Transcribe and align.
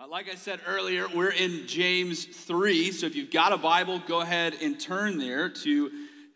Uh, 0.00 0.08
like 0.08 0.30
I 0.30 0.34
said 0.34 0.60
earlier, 0.66 1.06
we're 1.14 1.32
in 1.32 1.66
James 1.66 2.24
3. 2.24 2.90
So 2.90 3.04
if 3.04 3.14
you've 3.14 3.30
got 3.30 3.52
a 3.52 3.58
Bible, 3.58 4.00
go 4.08 4.22
ahead 4.22 4.56
and 4.62 4.80
turn 4.80 5.18
there 5.18 5.50
to 5.50 5.90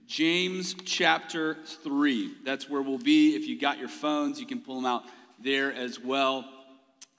James 0.07 0.75
chapter 0.85 1.57
3. 1.83 2.35
That's 2.45 2.69
where 2.69 2.83
we'll 2.83 2.99
be. 2.99 3.35
If 3.35 3.47
you 3.47 3.59
got 3.59 3.79
your 3.79 3.89
phones, 3.89 4.39
you 4.39 4.45
can 4.45 4.61
pull 4.61 4.75
them 4.75 4.85
out 4.85 5.05
there 5.43 5.73
as 5.73 5.99
well. 5.99 6.45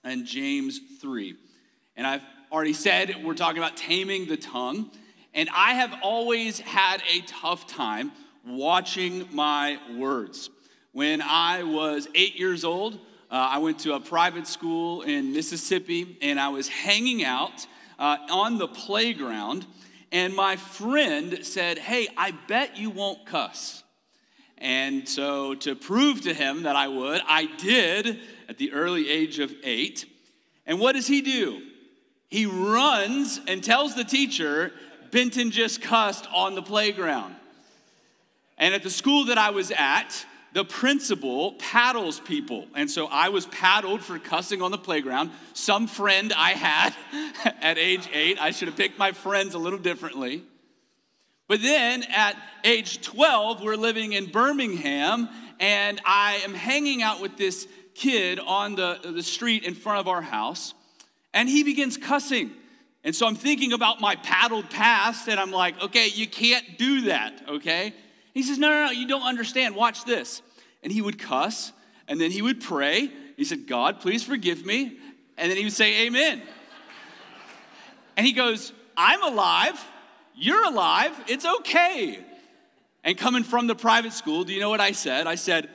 And 0.04 0.28
James 0.28 0.80
3. 1.02 1.36
And 1.96 2.06
I've 2.06 2.22
already 2.52 2.74
said 2.74 3.24
we're 3.24 3.34
talking 3.34 3.58
about 3.58 3.76
taming 3.76 4.28
the 4.28 4.38
tongue. 4.38 4.92
And 5.34 5.50
I 5.50 5.74
have 5.74 5.98
always 6.04 6.60
had 6.60 7.02
a 7.12 7.22
tough 7.22 7.66
time 7.66 8.12
watching 8.46 9.28
my 9.32 9.80
words. 9.98 10.52
When 10.92 11.24
I 11.24 11.64
was 11.64 12.08
eight 12.14 12.38
years 12.38 12.64
old, 12.64 13.00
uh, 13.36 13.50
I 13.52 13.58
went 13.58 13.80
to 13.80 13.96
a 13.96 14.00
private 14.00 14.48
school 14.48 15.02
in 15.02 15.34
Mississippi 15.34 16.18
and 16.22 16.40
I 16.40 16.48
was 16.48 16.70
hanging 16.70 17.26
out 17.26 17.68
uh, 18.00 18.16
on 18.32 18.58
the 18.58 18.68
playground. 18.70 19.66
And 20.10 20.34
my 20.34 20.56
friend 20.56 21.40
said, 21.42 21.78
Hey, 21.78 22.08
I 22.16 22.32
bet 22.32 22.78
you 22.78 22.90
won't 22.90 23.26
cuss. 23.26 23.84
And 24.58 25.06
so, 25.06 25.54
to 25.54 25.76
prove 25.76 26.22
to 26.22 26.34
him 26.34 26.64
that 26.64 26.78
I 26.78 26.88
would, 26.88 27.22
I 27.28 27.48
did 27.58 28.22
at 28.48 28.58
the 28.58 28.72
early 28.72 29.10
age 29.10 29.40
of 29.40 29.54
eight. 29.66 30.06
And 30.66 30.80
what 30.80 30.94
does 30.94 31.08
he 31.08 31.20
do? 31.20 31.62
He 32.30 32.46
runs 32.46 33.42
and 33.50 33.62
tells 33.62 33.96
the 33.96 34.06
teacher, 34.06 34.72
Benton 35.12 35.52
just 35.52 35.82
cussed 35.82 36.26
on 36.34 36.56
the 36.56 36.64
playground. 36.64 37.36
And 38.58 38.74
at 38.74 38.82
the 38.82 38.90
school 38.90 39.26
that 39.26 39.38
I 39.38 39.50
was 39.50 39.74
at, 39.76 40.26
the 40.56 40.64
principal 40.64 41.52
paddles 41.60 42.22
people. 42.22 42.66
And 42.76 42.90
so 42.90 43.08
I 43.08 43.28
was 43.28 43.46
paddled 43.48 44.02
for 44.02 44.18
cussing 44.18 44.62
on 44.62 44.72
the 44.72 44.78
playground. 44.78 45.32
Some 45.54 45.86
friend 45.86 46.32
I 46.32 46.52
had 46.52 46.96
at 47.62 47.78
age 47.78 48.08
eight, 48.14 48.42
I 48.42 48.52
should 48.52 48.70
have 48.70 48.78
picked 48.78 48.98
my 48.98 49.12
friends 49.12 49.54
a 49.54 49.58
little 49.58 49.78
differently. 49.78 50.44
But 51.50 51.62
then 51.62 52.04
at 52.04 52.38
age 52.64 53.02
12, 53.02 53.62
we're 53.64 53.76
living 53.76 54.14
in 54.14 54.28
Birmingham, 54.28 55.28
and 55.60 56.00
I 56.06 56.40
am 56.46 56.54
hanging 56.54 57.04
out 57.04 57.22
with 57.22 57.36
this 57.36 57.68
kid 57.94 58.40
on 58.40 58.76
the, 58.76 59.00
the 59.04 59.24
street 59.24 59.64
in 59.64 59.76
front 59.76 60.00
of 60.00 60.08
our 60.08 60.22
house, 60.22 60.74
and 61.34 61.50
he 61.50 61.66
begins 61.66 61.98
cussing. 61.98 62.50
And 63.04 63.14
so 63.14 63.28
I'm 63.28 63.36
thinking 63.36 63.74
about 63.74 64.00
my 64.00 64.16
paddled 64.16 64.70
past, 64.70 65.28
and 65.28 65.38
I'm 65.38 65.52
like, 65.52 65.84
okay, 65.84 66.08
you 66.08 66.28
can't 66.28 66.78
do 66.78 67.02
that, 67.02 67.42
okay? 67.50 67.94
He 68.34 68.42
says, 68.42 68.58
no, 68.58 68.70
no, 68.70 68.86
no, 68.86 68.92
you 68.92 69.06
don't 69.06 69.22
understand. 69.22 69.76
Watch 69.76 70.06
this 70.06 70.42
and 70.86 70.94
he 70.94 71.02
would 71.02 71.18
cuss, 71.18 71.74
and 72.08 72.22
then 72.22 72.30
he 72.30 72.44
would 72.44 72.62
pray. 72.62 73.10
He 73.38 73.44
said, 73.44 73.66
God, 73.66 74.02
please 74.02 74.24
forgive 74.24 74.64
me. 74.64 75.00
And 75.36 75.50
then 75.50 75.58
he 75.58 75.64
would 75.64 75.74
say, 75.74 76.06
Amen. 76.06 76.44
and 78.16 78.26
he 78.26 78.34
goes, 78.34 78.72
I'm 78.96 79.24
alive. 79.24 79.84
You're 80.36 80.64
alive. 80.64 81.12
It's 81.28 81.44
okay. 81.44 82.20
And 83.04 83.18
coming 83.18 83.44
from 83.44 83.66
the 83.66 83.74
private 83.74 84.14
school, 84.14 84.44
do 84.44 84.54
you 84.54 84.60
know 84.60 84.70
what 84.70 84.80
I 84.80 84.92
said? 84.92 85.26
I 85.26 85.36
said, 85.36 85.70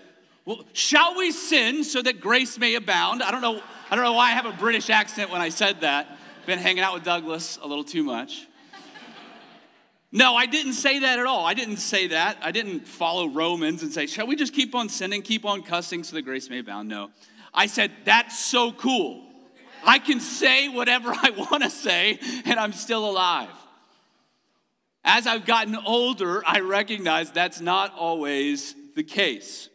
Well, 0.44 0.64
shall 0.75 1.16
we 1.16 1.33
sin 1.33 1.83
so 1.83 2.00
that 2.03 2.20
grace 2.20 2.56
may 2.56 2.77
abound? 2.77 3.20
I 3.20 3.33
don't 3.33 3.42
know, 3.42 3.61
I 3.91 3.97
don't 3.97 4.05
know 4.05 4.12
why 4.12 4.28
I 4.28 4.34
have 4.34 4.47
a 4.47 4.53
British 4.53 4.91
accent 4.91 5.33
when 5.33 5.41
I 5.41 5.48
said 5.48 5.81
that. 5.81 6.19
Been 6.47 6.61
hanging 6.61 6.84
out 6.84 6.94
with 6.94 7.03
Douglas 7.03 7.58
a 7.61 7.66
little 7.66 7.84
too 7.84 8.05
much. 8.05 8.47
No, 10.12 10.34
I 10.34 10.47
didn't 10.47 10.72
say 10.72 11.00
that 11.00 11.19
at 11.20 11.27
all. 11.27 11.44
I 11.44 11.55
didn't 11.55 11.77
say 11.77 12.08
that. 12.08 12.39
I 12.42 12.50
didn't 12.50 12.89
follow 12.89 13.28
Romans 13.28 13.83
and 13.83 13.92
say, 13.92 14.06
shall 14.06 14.27
we 14.27 14.34
just 14.34 14.53
keep 14.53 14.75
on 14.75 14.89
sinning, 14.89 15.22
keep 15.22 15.44
on 15.44 15.62
cussing 15.62 16.03
so 16.03 16.16
the 16.16 16.22
grace 16.22 16.50
may 16.50 16.58
abound? 16.58 16.89
No. 16.89 17.11
I 17.55 17.66
said, 17.66 17.92
that's 18.05 18.38
so 18.38 18.72
cool. 18.72 19.25
I 19.84 19.98
can 19.98 20.20
say 20.20 20.69
whatever 20.69 21.11
I 21.11 21.31
want 21.31 21.62
to 21.62 21.70
say 21.70 22.19
and 22.44 22.58
I'm 22.58 22.72
still 22.72 23.08
alive. 23.08 23.48
As 25.05 25.27
I've 25.27 25.47
gotten 25.47 25.77
older, 25.77 26.42
I 26.44 26.61
recognize 26.61 27.31
that's 27.31 27.61
not 27.61 27.94
always 27.94 28.75
the 28.97 29.03
case. 29.04 29.69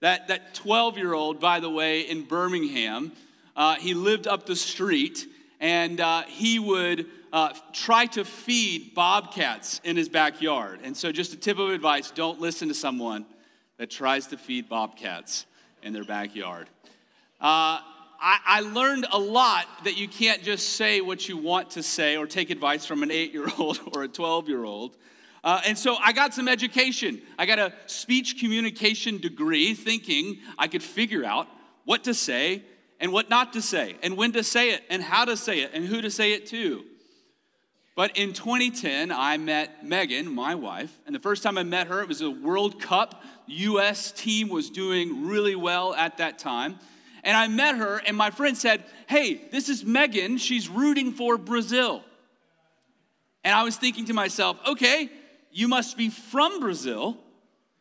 That, 0.00 0.28
that 0.28 0.54
12 0.54 0.98
year 0.98 1.14
old, 1.14 1.40
by 1.40 1.60
the 1.60 1.70
way, 1.70 2.02
in 2.02 2.24
Birmingham, 2.24 3.12
uh, 3.54 3.76
he 3.76 3.94
lived 3.94 4.26
up 4.26 4.46
the 4.46 4.56
street 4.56 5.26
and 5.60 6.00
uh, 6.00 6.22
he 6.24 6.58
would 6.58 7.06
uh, 7.32 7.52
try 7.72 8.06
to 8.06 8.24
feed 8.24 8.94
bobcats 8.94 9.80
in 9.84 9.96
his 9.96 10.08
backyard. 10.08 10.80
And 10.82 10.96
so, 10.96 11.12
just 11.12 11.32
a 11.32 11.36
tip 11.36 11.58
of 11.58 11.70
advice 11.70 12.10
don't 12.10 12.40
listen 12.40 12.68
to 12.68 12.74
someone 12.74 13.26
that 13.78 13.90
tries 13.90 14.28
to 14.28 14.38
feed 14.38 14.68
bobcats 14.68 15.46
in 15.82 15.92
their 15.92 16.04
backyard. 16.04 16.68
Uh, 17.40 17.80
I, 18.18 18.38
I, 18.46 18.60
learned 18.60 19.06
a 19.12 19.18
lot 19.18 19.66
that 19.84 19.98
you 19.98 20.08
can't 20.08 20.42
just 20.42 20.70
say 20.70 21.02
what 21.02 21.28
you 21.28 21.36
want 21.36 21.70
to 21.72 21.82
say 21.82 22.16
or 22.16 22.26
take 22.26 22.48
advice 22.48 22.86
from 22.86 23.02
an 23.02 23.10
eight 23.10 23.32
year 23.32 23.46
old 23.58 23.78
or 23.94 24.04
a 24.04 24.08
12 24.08 24.48
year 24.48 24.64
old. 24.64 24.96
Uh, 25.44 25.60
and 25.66 25.76
so 25.78 25.96
I 26.02 26.12
got 26.12 26.32
some 26.32 26.48
education. 26.48 27.20
I 27.38 27.44
got 27.44 27.58
a 27.58 27.72
speech 27.86 28.40
communication 28.40 29.18
degree 29.18 29.74
thinking 29.74 30.38
I 30.58 30.66
could 30.66 30.82
figure 30.82 31.24
out 31.24 31.46
what 31.84 32.04
to 32.04 32.14
say 32.14 32.62
and 32.98 33.12
what 33.12 33.28
not 33.28 33.52
to 33.52 33.62
say, 33.62 33.96
and 34.02 34.16
when 34.16 34.32
to 34.32 34.42
say 34.42 34.70
it, 34.70 34.82
and 34.88 35.02
how 35.02 35.26
to 35.26 35.36
say 35.36 35.60
it, 35.60 35.70
and 35.74 35.84
who 35.84 36.00
to 36.00 36.10
say 36.10 36.32
it 36.32 36.46
to. 36.46 36.82
But 37.96 38.18
in 38.18 38.34
2010, 38.34 39.10
I 39.10 39.38
met 39.38 39.82
Megan, 39.82 40.32
my 40.32 40.54
wife, 40.54 40.92
and 41.06 41.14
the 41.14 41.18
first 41.18 41.42
time 41.42 41.56
I 41.56 41.62
met 41.62 41.86
her, 41.86 42.02
it 42.02 42.08
was 42.08 42.20
a 42.20 42.30
World 42.30 42.80
Cup. 42.80 43.24
US 43.46 44.12
team 44.12 44.50
was 44.50 44.68
doing 44.68 45.26
really 45.26 45.56
well 45.56 45.94
at 45.94 46.18
that 46.18 46.38
time. 46.38 46.78
And 47.24 47.34
I 47.34 47.48
met 47.48 47.76
her, 47.76 47.96
and 48.06 48.14
my 48.14 48.30
friend 48.30 48.56
said, 48.56 48.84
Hey, 49.08 49.48
this 49.50 49.70
is 49.70 49.82
Megan. 49.82 50.36
She's 50.36 50.68
rooting 50.68 51.12
for 51.12 51.38
Brazil. 51.38 52.04
And 53.42 53.54
I 53.54 53.62
was 53.62 53.76
thinking 53.76 54.04
to 54.04 54.12
myself, 54.12 54.58
Okay, 54.68 55.10
you 55.50 55.66
must 55.66 55.96
be 55.96 56.10
from 56.10 56.60
Brazil. 56.60 57.16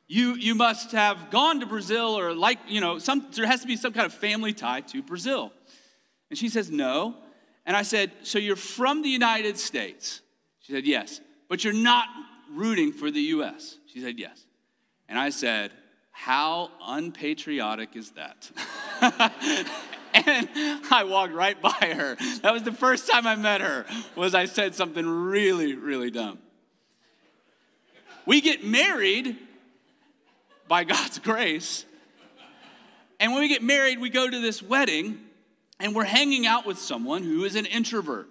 You, 0.08 0.36
you 0.36 0.56
must 0.56 0.94
have 0.94 1.30
gone 1.30 1.60
to 1.60 1.66
Brazil, 1.66 2.18
or 2.18 2.34
like, 2.34 2.60
you 2.70 2.80
know, 2.80 3.00
some, 3.00 3.28
there 3.34 3.48
has 3.48 3.62
to 3.62 3.68
be 3.68 3.76
some 3.76 3.92
kind 3.92 4.06
of 4.06 4.14
family 4.14 4.54
tie 4.54 4.82
to 4.82 5.04
Brazil. 5.04 5.52
And 6.30 6.40
she 6.40 6.48
says, 6.48 6.72
No. 6.72 7.18
And 7.66 7.76
I 7.76 7.82
said, 7.82 8.12
So 8.24 8.38
you're 8.38 8.56
from 8.56 9.02
the 9.02 9.10
United 9.10 9.58
States? 9.58 10.22
She 10.60 10.74
said, 10.74 10.86
Yes. 10.86 11.22
But 11.48 11.64
you're 11.64 11.74
not 11.74 12.08
rooting 12.52 12.92
for 12.92 13.12
the 13.12 13.22
US? 13.22 13.78
She 13.92 14.02
said, 14.02 14.20
Yes. 14.20 14.46
And 15.10 15.18
I 15.18 15.30
said, 15.30 15.72
How 16.12 16.72
unpatriotic 16.86 17.96
is 17.96 18.12
that? 18.12 18.52
and 20.14 20.50
I 20.92 21.04
walked 21.06 21.34
right 21.34 21.60
by 21.62 21.94
her. 21.96 22.16
That 22.42 22.54
was 22.54 22.64
the 22.64 22.72
first 22.72 23.10
time 23.10 23.28
I 23.28 23.36
met 23.36 23.62
her, 23.62 23.86
was 24.16 24.36
I 24.36 24.46
said 24.46 24.76
something 24.76 25.06
really, 25.06 25.74
really 25.74 26.12
dumb. 26.12 26.40
We 28.26 28.42
get 28.42 28.64
married 28.64 29.38
by 30.68 30.84
God's 30.84 31.20
grace. 31.20 31.86
And 33.20 33.32
when 33.32 33.42
we 33.42 33.48
get 33.48 33.62
married, 33.62 34.00
we 34.00 34.10
go 34.10 34.30
to 34.30 34.40
this 34.42 34.62
wedding 34.64 35.25
and 35.80 35.96
we're 35.96 36.06
hanging 36.06 36.46
out 36.46 36.66
with 36.66 36.80
someone 36.80 37.24
who 37.24 37.44
is 37.44 37.56
an 37.56 37.66
introvert. 37.66 38.28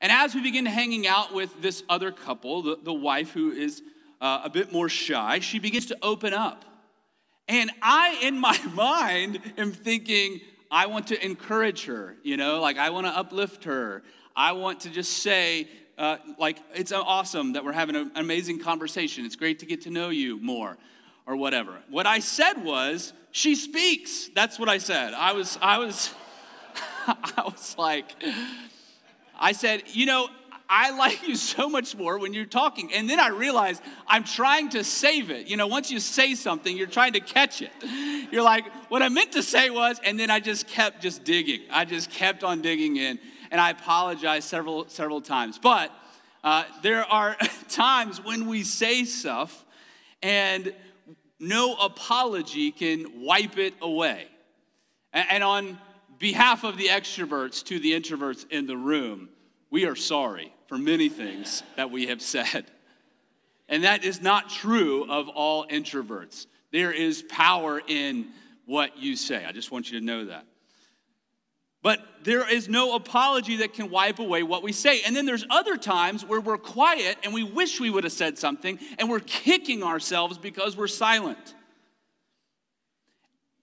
And 0.00 0.12
as 0.12 0.34
we 0.34 0.42
begin 0.42 0.66
hanging 0.66 1.06
out 1.06 1.34
with 1.34 1.60
this 1.62 1.82
other 1.88 2.12
couple, 2.12 2.62
the, 2.62 2.78
the 2.82 2.92
wife 2.92 3.32
who 3.32 3.50
is 3.50 3.82
uh, 4.20 4.42
a 4.44 4.50
bit 4.50 4.72
more 4.72 4.88
shy, 4.88 5.38
she 5.40 5.58
begins 5.58 5.86
to 5.86 5.98
open 6.02 6.32
up. 6.32 6.64
And 7.48 7.70
I, 7.82 8.18
in 8.22 8.38
my 8.38 8.58
mind, 8.74 9.40
am 9.56 9.72
thinking, 9.72 10.40
I 10.70 10.86
want 10.86 11.08
to 11.08 11.24
encourage 11.24 11.86
her, 11.86 12.16
you 12.22 12.36
know, 12.36 12.60
like 12.60 12.76
I 12.76 12.90
want 12.90 13.06
to 13.06 13.16
uplift 13.16 13.64
her. 13.64 14.02
I 14.34 14.52
want 14.52 14.80
to 14.80 14.90
just 14.90 15.22
say, 15.22 15.68
uh, 15.96 16.18
like, 16.38 16.58
it's 16.74 16.92
awesome 16.92 17.54
that 17.54 17.64
we're 17.64 17.72
having 17.72 17.96
an 17.96 18.12
amazing 18.16 18.60
conversation. 18.60 19.24
It's 19.24 19.36
great 19.36 19.60
to 19.60 19.66
get 19.66 19.82
to 19.82 19.90
know 19.90 20.10
you 20.10 20.38
more, 20.42 20.76
or 21.26 21.36
whatever. 21.36 21.78
What 21.88 22.06
I 22.06 22.18
said 22.18 22.62
was, 22.62 23.14
she 23.30 23.54
speaks. 23.54 24.28
That's 24.34 24.58
what 24.58 24.68
I 24.68 24.78
said. 24.78 25.14
I 25.14 25.32
was, 25.32 25.58
I 25.62 25.78
was. 25.78 26.12
I 27.36 27.42
was 27.44 27.76
like, 27.78 28.14
I 29.38 29.52
said, 29.52 29.84
you 29.86 30.06
know, 30.06 30.28
I 30.68 30.90
like 30.96 31.26
you 31.28 31.36
so 31.36 31.68
much 31.68 31.96
more 31.96 32.18
when 32.18 32.34
you're 32.34 32.44
talking. 32.44 32.92
And 32.92 33.08
then 33.08 33.20
I 33.20 33.28
realized 33.28 33.82
I'm 34.06 34.24
trying 34.24 34.70
to 34.70 34.82
save 34.82 35.30
it. 35.30 35.46
You 35.46 35.56
know, 35.56 35.68
once 35.68 35.90
you 35.90 36.00
say 36.00 36.34
something, 36.34 36.76
you're 36.76 36.88
trying 36.88 37.12
to 37.12 37.20
catch 37.20 37.62
it. 37.62 37.70
You're 38.32 38.42
like, 38.42 38.64
what 38.88 39.02
I 39.02 39.08
meant 39.08 39.32
to 39.32 39.42
say 39.42 39.70
was, 39.70 40.00
and 40.04 40.18
then 40.18 40.30
I 40.30 40.40
just 40.40 40.66
kept 40.66 41.02
just 41.02 41.22
digging. 41.22 41.60
I 41.70 41.84
just 41.84 42.10
kept 42.10 42.42
on 42.42 42.62
digging 42.62 42.96
in. 42.96 43.18
And 43.50 43.60
I 43.60 43.70
apologized 43.70 44.48
several, 44.48 44.88
several 44.88 45.20
times. 45.20 45.58
But 45.58 45.92
uh, 46.42 46.64
there 46.82 47.04
are 47.04 47.36
times 47.68 48.22
when 48.24 48.48
we 48.48 48.64
say 48.64 49.04
stuff 49.04 49.64
and 50.22 50.74
no 51.38 51.76
apology 51.76 52.72
can 52.72 53.22
wipe 53.24 53.58
it 53.58 53.74
away. 53.80 54.26
And, 55.12 55.26
and 55.30 55.44
on 55.44 55.78
behalf 56.18 56.64
of 56.64 56.76
the 56.76 56.88
extroverts 56.88 57.62
to 57.64 57.78
the 57.78 57.92
introverts 57.92 58.48
in 58.50 58.66
the 58.66 58.76
room, 58.76 59.28
we 59.70 59.86
are 59.86 59.96
sorry 59.96 60.52
for 60.68 60.78
many 60.78 61.08
things 61.08 61.62
that 61.76 61.90
we 61.90 62.06
have 62.06 62.22
said. 62.22 62.66
And 63.68 63.84
that 63.84 64.04
is 64.04 64.22
not 64.22 64.48
true 64.48 65.10
of 65.10 65.28
all 65.28 65.66
introverts. 65.66 66.46
There 66.70 66.92
is 66.92 67.22
power 67.22 67.80
in 67.86 68.28
what 68.64 68.96
you 68.96 69.16
say. 69.16 69.44
I 69.44 69.52
just 69.52 69.70
want 69.70 69.90
you 69.90 69.98
to 69.98 70.04
know 70.04 70.26
that. 70.26 70.46
But 71.82 72.00
there 72.24 72.48
is 72.48 72.68
no 72.68 72.94
apology 72.96 73.58
that 73.58 73.72
can 73.72 73.90
wipe 73.90 74.18
away 74.18 74.42
what 74.42 74.62
we 74.62 74.72
say. 74.72 75.02
And 75.02 75.14
then 75.14 75.26
there's 75.26 75.46
other 75.50 75.76
times 75.76 76.24
where 76.24 76.40
we're 76.40 76.58
quiet 76.58 77.16
and 77.22 77.32
we 77.32 77.44
wish 77.44 77.80
we 77.80 77.90
would 77.90 78.04
have 78.04 78.12
said 78.12 78.38
something 78.38 78.78
and 78.98 79.08
we're 79.08 79.20
kicking 79.20 79.82
ourselves 79.82 80.36
because 80.38 80.76
we're 80.76 80.88
silent. 80.88 81.54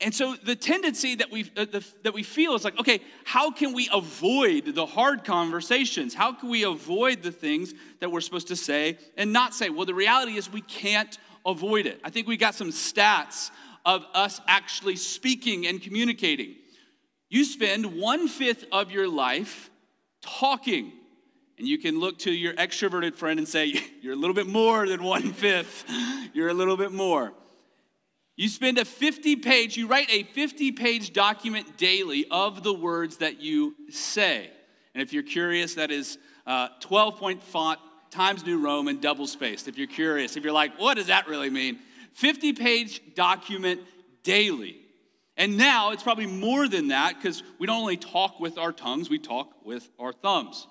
And 0.03 0.13
so 0.13 0.35
the 0.35 0.55
tendency 0.55 1.15
that 1.15 1.31
we, 1.31 1.49
uh, 1.55 1.65
that 2.03 2.13
we 2.13 2.23
feel 2.23 2.55
is 2.55 2.65
like, 2.65 2.77
okay, 2.77 2.99
how 3.23 3.51
can 3.51 3.73
we 3.73 3.89
avoid 3.93 4.75
the 4.75 4.85
hard 4.85 5.23
conversations? 5.23 6.13
How 6.13 6.33
can 6.33 6.49
we 6.49 6.63
avoid 6.63 7.23
the 7.23 7.31
things 7.31 7.73
that 8.01 8.11
we're 8.11 8.21
supposed 8.21 8.49
to 8.49 8.55
say 8.57 8.97
and 9.15 9.31
not 9.31 9.53
say? 9.53 9.69
Well, 9.69 9.85
the 9.85 9.93
reality 9.93 10.35
is 10.35 10.51
we 10.51 10.61
can't 10.61 11.17
avoid 11.45 11.85
it. 11.85 12.01
I 12.03 12.09
think 12.09 12.27
we 12.27 12.35
got 12.35 12.53
some 12.53 12.71
stats 12.71 13.49
of 13.85 14.05
us 14.13 14.41
actually 14.47 14.97
speaking 14.97 15.67
and 15.67 15.81
communicating. 15.81 16.55
You 17.29 17.45
spend 17.45 17.97
one 17.97 18.27
fifth 18.27 18.65
of 18.71 18.91
your 18.91 19.07
life 19.07 19.69
talking. 20.21 20.91
And 21.57 21.67
you 21.67 21.77
can 21.77 21.99
look 21.99 22.19
to 22.19 22.31
your 22.31 22.53
extroverted 22.55 23.15
friend 23.15 23.39
and 23.39 23.47
say, 23.47 23.73
You're 24.01 24.13
a 24.13 24.17
little 24.17 24.33
bit 24.33 24.47
more 24.47 24.85
than 24.87 25.01
one 25.01 25.31
fifth. 25.33 25.85
You're 26.33 26.49
a 26.49 26.53
little 26.53 26.77
bit 26.77 26.91
more. 26.91 27.31
You 28.35 28.49
spend 28.49 28.79
a 28.79 28.85
50 28.85 29.35
page, 29.37 29.77
you 29.77 29.87
write 29.87 30.09
a 30.09 30.23
50 30.23 30.71
page 30.71 31.13
document 31.13 31.77
daily 31.77 32.25
of 32.31 32.63
the 32.63 32.73
words 32.73 33.17
that 33.17 33.39
you 33.39 33.75
say. 33.89 34.49
And 34.95 35.03
if 35.03 35.13
you're 35.13 35.23
curious, 35.23 35.75
that 35.75 35.91
is 35.91 36.17
uh, 36.47 36.69
12 36.79 37.17
point 37.17 37.43
font, 37.43 37.79
Times 38.09 38.43
New 38.45 38.63
Roman, 38.63 38.99
double 38.99 39.27
spaced. 39.27 39.67
If 39.67 39.77
you're 39.77 39.85
curious, 39.87 40.35
if 40.35 40.43
you're 40.43 40.53
like, 40.53 40.79
what 40.79 40.95
does 40.95 41.07
that 41.07 41.27
really 41.27 41.51
mean? 41.51 41.79
50 42.13 42.53
page 42.53 43.01
document 43.15 43.81
daily. 44.23 44.77
And 45.37 45.57
now 45.57 45.91
it's 45.91 46.03
probably 46.03 46.27
more 46.27 46.67
than 46.67 46.89
that 46.89 47.15
because 47.15 47.41
we 47.59 47.67
don't 47.67 47.81
only 47.81 47.97
talk 47.97 48.39
with 48.39 48.57
our 48.57 48.71
tongues, 48.71 49.09
we 49.09 49.19
talk 49.19 49.65
with 49.65 49.89
our 49.99 50.13
thumbs. 50.13 50.67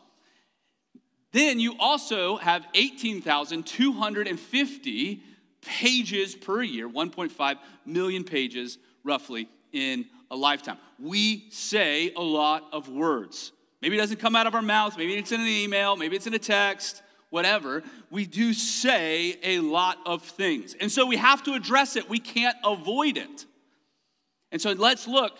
Then 1.32 1.60
you 1.60 1.74
also 1.78 2.36
have 2.36 2.66
18,250 2.74 5.22
pages 5.62 6.34
per 6.34 6.62
year, 6.62 6.88
1.5 6.88 7.56
million 7.86 8.24
pages 8.24 8.78
roughly 9.04 9.48
in 9.72 10.06
a 10.30 10.36
lifetime. 10.36 10.78
We 10.98 11.46
say 11.50 12.12
a 12.14 12.22
lot 12.22 12.68
of 12.72 12.88
words. 12.88 13.52
Maybe 13.80 13.96
it 13.96 14.00
doesn't 14.00 14.20
come 14.20 14.36
out 14.36 14.46
of 14.46 14.54
our 14.54 14.62
mouth, 14.62 14.96
maybe 14.96 15.14
it's 15.14 15.32
in 15.32 15.40
an 15.40 15.46
email, 15.46 15.96
maybe 15.96 16.14
it's 16.16 16.26
in 16.26 16.34
a 16.34 16.38
text, 16.38 17.02
whatever. 17.30 17.82
We 18.10 18.26
do 18.26 18.52
say 18.52 19.38
a 19.42 19.58
lot 19.58 19.98
of 20.06 20.22
things. 20.22 20.74
And 20.80 20.90
so 20.90 21.06
we 21.06 21.16
have 21.16 21.42
to 21.44 21.54
address 21.54 21.96
it, 21.96 22.08
we 22.08 22.18
can't 22.18 22.56
avoid 22.64 23.16
it. 23.16 23.46
And 24.52 24.60
so 24.60 24.72
let's 24.72 25.08
look 25.08 25.38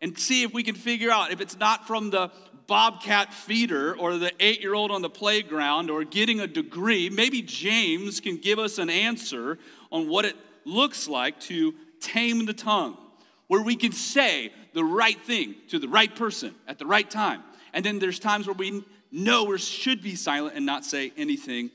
and 0.00 0.18
see 0.18 0.42
if 0.42 0.52
we 0.52 0.62
can 0.62 0.74
figure 0.74 1.10
out 1.10 1.30
if 1.30 1.40
it's 1.40 1.58
not 1.58 1.86
from 1.86 2.10
the 2.10 2.30
bobcat 2.66 3.32
feeder 3.32 3.96
or 3.96 4.16
the 4.16 4.32
eight 4.40 4.60
year 4.60 4.74
old 4.74 4.90
on 4.90 5.02
the 5.02 5.10
playground 5.10 5.90
or 5.90 6.04
getting 6.04 6.40
a 6.40 6.46
degree, 6.46 7.10
maybe 7.10 7.42
James 7.42 8.20
can 8.20 8.36
give 8.36 8.58
us 8.58 8.78
an 8.78 8.90
answer 8.90 9.58
on 9.90 10.08
what 10.08 10.24
it 10.24 10.36
looks 10.64 11.08
like 11.08 11.38
to 11.40 11.74
tame 12.00 12.46
the 12.46 12.52
tongue, 12.52 12.96
where 13.48 13.62
we 13.62 13.76
can 13.76 13.92
say 13.92 14.52
the 14.72 14.84
right 14.84 15.20
thing 15.24 15.54
to 15.68 15.78
the 15.78 15.88
right 15.88 16.14
person 16.14 16.54
at 16.66 16.78
the 16.78 16.86
right 16.86 17.08
time. 17.08 17.42
And 17.72 17.84
then 17.84 17.98
there's 17.98 18.18
times 18.18 18.46
where 18.46 18.54
we 18.54 18.84
know 19.10 19.44
we 19.44 19.58
should 19.58 20.02
be 20.02 20.16
silent 20.16 20.56
and 20.56 20.66
not 20.66 20.84
say 20.84 21.12
anything 21.16 21.70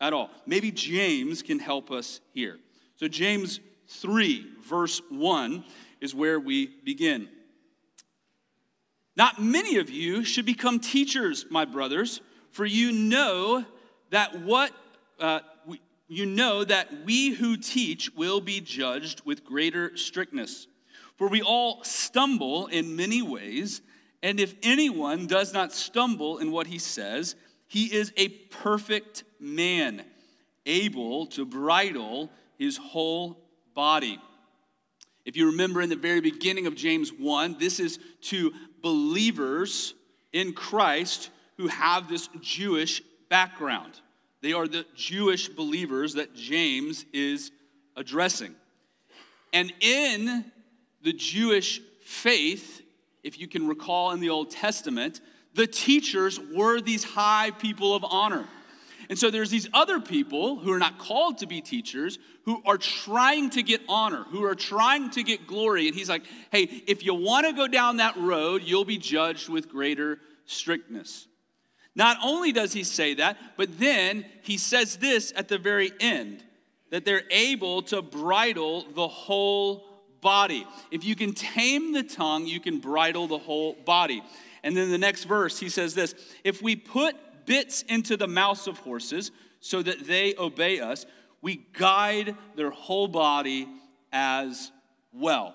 at 0.00 0.12
all. 0.12 0.30
Maybe 0.46 0.70
James 0.70 1.42
can 1.42 1.58
help 1.58 1.90
us 1.90 2.20
here. 2.34 2.58
So, 2.96 3.08
James 3.08 3.60
3, 3.88 4.46
verse 4.64 5.00
1 5.10 5.64
is 6.00 6.14
where 6.14 6.38
we 6.38 6.66
begin. 6.66 7.28
Not 9.16 9.42
many 9.42 9.76
of 9.76 9.90
you 9.90 10.24
should 10.24 10.46
become 10.46 10.80
teachers, 10.80 11.44
my 11.50 11.64
brothers, 11.64 12.20
for 12.50 12.64
you 12.64 12.92
know 12.92 13.64
that 14.10 14.40
what 14.40 14.72
uh, 15.20 15.40
we, 15.66 15.80
you 16.08 16.26
know 16.26 16.64
that 16.64 17.04
we 17.04 17.30
who 17.30 17.56
teach 17.56 18.14
will 18.14 18.40
be 18.40 18.60
judged 18.60 19.22
with 19.24 19.44
greater 19.44 19.96
strictness. 19.96 20.66
For 21.16 21.28
we 21.28 21.42
all 21.42 21.84
stumble 21.84 22.66
in 22.66 22.96
many 22.96 23.22
ways, 23.22 23.82
and 24.22 24.40
if 24.40 24.54
anyone 24.62 25.26
does 25.26 25.52
not 25.52 25.72
stumble 25.72 26.38
in 26.38 26.50
what 26.50 26.66
he 26.66 26.78
says, 26.78 27.36
he 27.66 27.86
is 27.86 28.12
a 28.16 28.28
perfect 28.28 29.24
man, 29.38 30.04
able 30.66 31.26
to 31.28 31.44
bridle 31.44 32.30
his 32.58 32.76
whole 32.76 33.38
body. 33.74 34.18
If 35.24 35.36
you 35.36 35.46
remember 35.46 35.80
in 35.80 35.88
the 35.88 35.96
very 35.96 36.20
beginning 36.20 36.66
of 36.66 36.74
James 36.74 37.10
1, 37.10 37.56
this 37.58 37.78
is 37.78 37.98
to 38.22 38.52
believers 38.82 39.94
in 40.32 40.52
Christ 40.52 41.30
who 41.56 41.68
have 41.68 42.08
this 42.08 42.28
Jewish 42.40 43.02
background. 43.28 44.00
They 44.40 44.52
are 44.52 44.66
the 44.66 44.84
Jewish 44.96 45.48
believers 45.48 46.14
that 46.14 46.34
James 46.34 47.04
is 47.12 47.52
addressing. 47.96 48.54
And 49.52 49.72
in 49.80 50.44
the 51.02 51.12
Jewish 51.12 51.80
faith, 52.04 52.82
if 53.22 53.38
you 53.38 53.46
can 53.46 53.68
recall 53.68 54.10
in 54.10 54.20
the 54.20 54.30
Old 54.30 54.50
Testament, 54.50 55.20
the 55.54 55.66
teachers 55.66 56.40
were 56.40 56.80
these 56.80 57.04
high 57.04 57.50
people 57.52 57.94
of 57.94 58.04
honor. 58.04 58.46
And 59.08 59.18
so 59.18 59.30
there's 59.30 59.50
these 59.50 59.68
other 59.72 60.00
people 60.00 60.56
who 60.58 60.72
are 60.72 60.78
not 60.78 60.98
called 60.98 61.38
to 61.38 61.46
be 61.46 61.60
teachers 61.60 62.18
who 62.44 62.62
are 62.66 62.78
trying 62.78 63.50
to 63.50 63.62
get 63.62 63.80
honor, 63.88 64.24
who 64.28 64.44
are 64.44 64.54
trying 64.54 65.10
to 65.10 65.22
get 65.22 65.46
glory. 65.46 65.86
And 65.86 65.96
he's 65.96 66.08
like, 66.08 66.24
hey, 66.50 66.62
if 66.86 67.04
you 67.04 67.14
want 67.14 67.46
to 67.46 67.52
go 67.52 67.68
down 67.68 67.98
that 67.98 68.16
road, 68.16 68.62
you'll 68.64 68.84
be 68.84 68.98
judged 68.98 69.48
with 69.48 69.68
greater 69.68 70.18
strictness. 70.46 71.26
Not 71.94 72.16
only 72.24 72.52
does 72.52 72.72
he 72.72 72.84
say 72.84 73.14
that, 73.14 73.36
but 73.56 73.78
then 73.78 74.24
he 74.42 74.56
says 74.56 74.96
this 74.96 75.32
at 75.36 75.48
the 75.48 75.58
very 75.58 75.92
end 76.00 76.42
that 76.90 77.04
they're 77.04 77.24
able 77.30 77.82
to 77.82 78.02
bridle 78.02 78.86
the 78.94 79.08
whole 79.08 79.86
body. 80.20 80.66
If 80.90 81.04
you 81.04 81.14
can 81.14 81.32
tame 81.32 81.92
the 81.92 82.02
tongue, 82.02 82.46
you 82.46 82.60
can 82.60 82.80
bridle 82.80 83.26
the 83.26 83.38
whole 83.38 83.74
body. 83.74 84.22
And 84.62 84.76
then 84.76 84.90
the 84.90 84.98
next 84.98 85.24
verse, 85.24 85.58
he 85.58 85.68
says 85.68 85.94
this 85.94 86.14
If 86.44 86.62
we 86.62 86.76
put 86.76 87.16
bits 87.46 87.82
into 87.82 88.16
the 88.16 88.28
mouths 88.28 88.66
of 88.66 88.78
horses 88.78 89.30
so 89.60 89.82
that 89.82 90.06
they 90.06 90.34
obey 90.36 90.80
us. 90.80 91.06
We 91.40 91.66
guide 91.72 92.36
their 92.56 92.70
whole 92.70 93.08
body 93.08 93.68
as 94.12 94.70
well. 95.12 95.54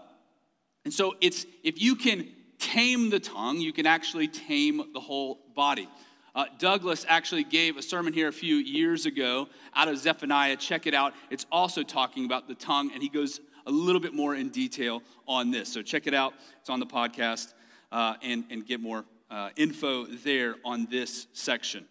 And 0.85 0.93
so 0.93 1.15
it's 1.21 1.45
if 1.63 1.81
you 1.81 1.95
can 1.95 2.29
tame 2.59 3.09
the 3.09 3.19
tongue, 3.19 3.59
you 3.59 3.73
can 3.73 3.85
actually 3.85 4.27
tame 4.27 4.81
the 4.93 4.99
whole 4.99 5.39
body. 5.55 5.87
Uh, 6.33 6.45
Douglas 6.59 7.05
actually 7.09 7.43
gave 7.43 7.77
a 7.77 7.81
sermon 7.81 8.13
here 8.13 8.27
a 8.27 8.33
few 8.33 8.57
years 8.57 9.05
ago 9.05 9.47
out 9.75 9.87
of 9.87 9.97
Zephaniah. 9.97 10.55
Check 10.55 10.85
it 10.85 10.93
out. 10.93 11.13
It's 11.31 11.45
also 11.51 11.81
talking 11.83 12.25
about 12.25 12.47
the 12.47 12.55
tongue, 12.55 12.91
and 12.93 13.01
he 13.01 13.09
goes 13.09 13.41
a 13.65 13.71
little 13.71 13.99
bit 13.99 14.13
more 14.13 14.35
in 14.35 14.49
detail 14.49 15.01
on 15.27 15.51
this. 15.51 15.71
So 15.71 15.81
check 15.81 16.07
it 16.07 16.13
out. 16.13 16.33
It's 16.61 16.69
on 16.69 16.79
the 16.79 16.85
podcast 16.85 17.53
uh, 17.91 18.15
and, 18.21 18.45
and 18.49 18.65
get 18.65 18.79
more 18.79 19.03
uh, 19.29 19.49
info 19.55 20.05
there 20.05 20.55
on 20.63 20.87
this 20.89 21.27
section. 21.33 21.85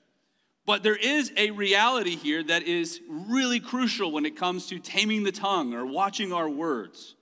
But 0.66 0.82
there 0.82 0.96
is 0.96 1.32
a 1.36 1.52
reality 1.52 2.16
here 2.16 2.42
that 2.42 2.64
is 2.64 3.00
really 3.08 3.60
crucial 3.60 4.10
when 4.10 4.26
it 4.26 4.36
comes 4.36 4.66
to 4.66 4.80
taming 4.80 5.22
the 5.22 5.32
tongue 5.32 5.74
or 5.74 5.86
watching 5.86 6.32
our 6.32 6.48
words. 6.48 7.14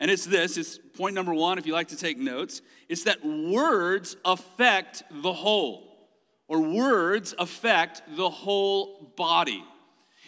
And 0.00 0.10
it's 0.10 0.24
this 0.24 0.56
it's 0.56 0.78
point 0.78 1.14
number 1.14 1.34
one, 1.34 1.58
if 1.58 1.66
you 1.66 1.72
like 1.72 1.88
to 1.88 1.96
take 1.96 2.18
notes, 2.18 2.62
it's 2.88 3.04
that 3.04 3.24
words 3.24 4.16
affect 4.24 5.02
the 5.10 5.32
whole, 5.32 6.08
or 6.46 6.60
words 6.60 7.34
affect 7.36 8.02
the 8.16 8.30
whole 8.30 9.12
body. 9.16 9.64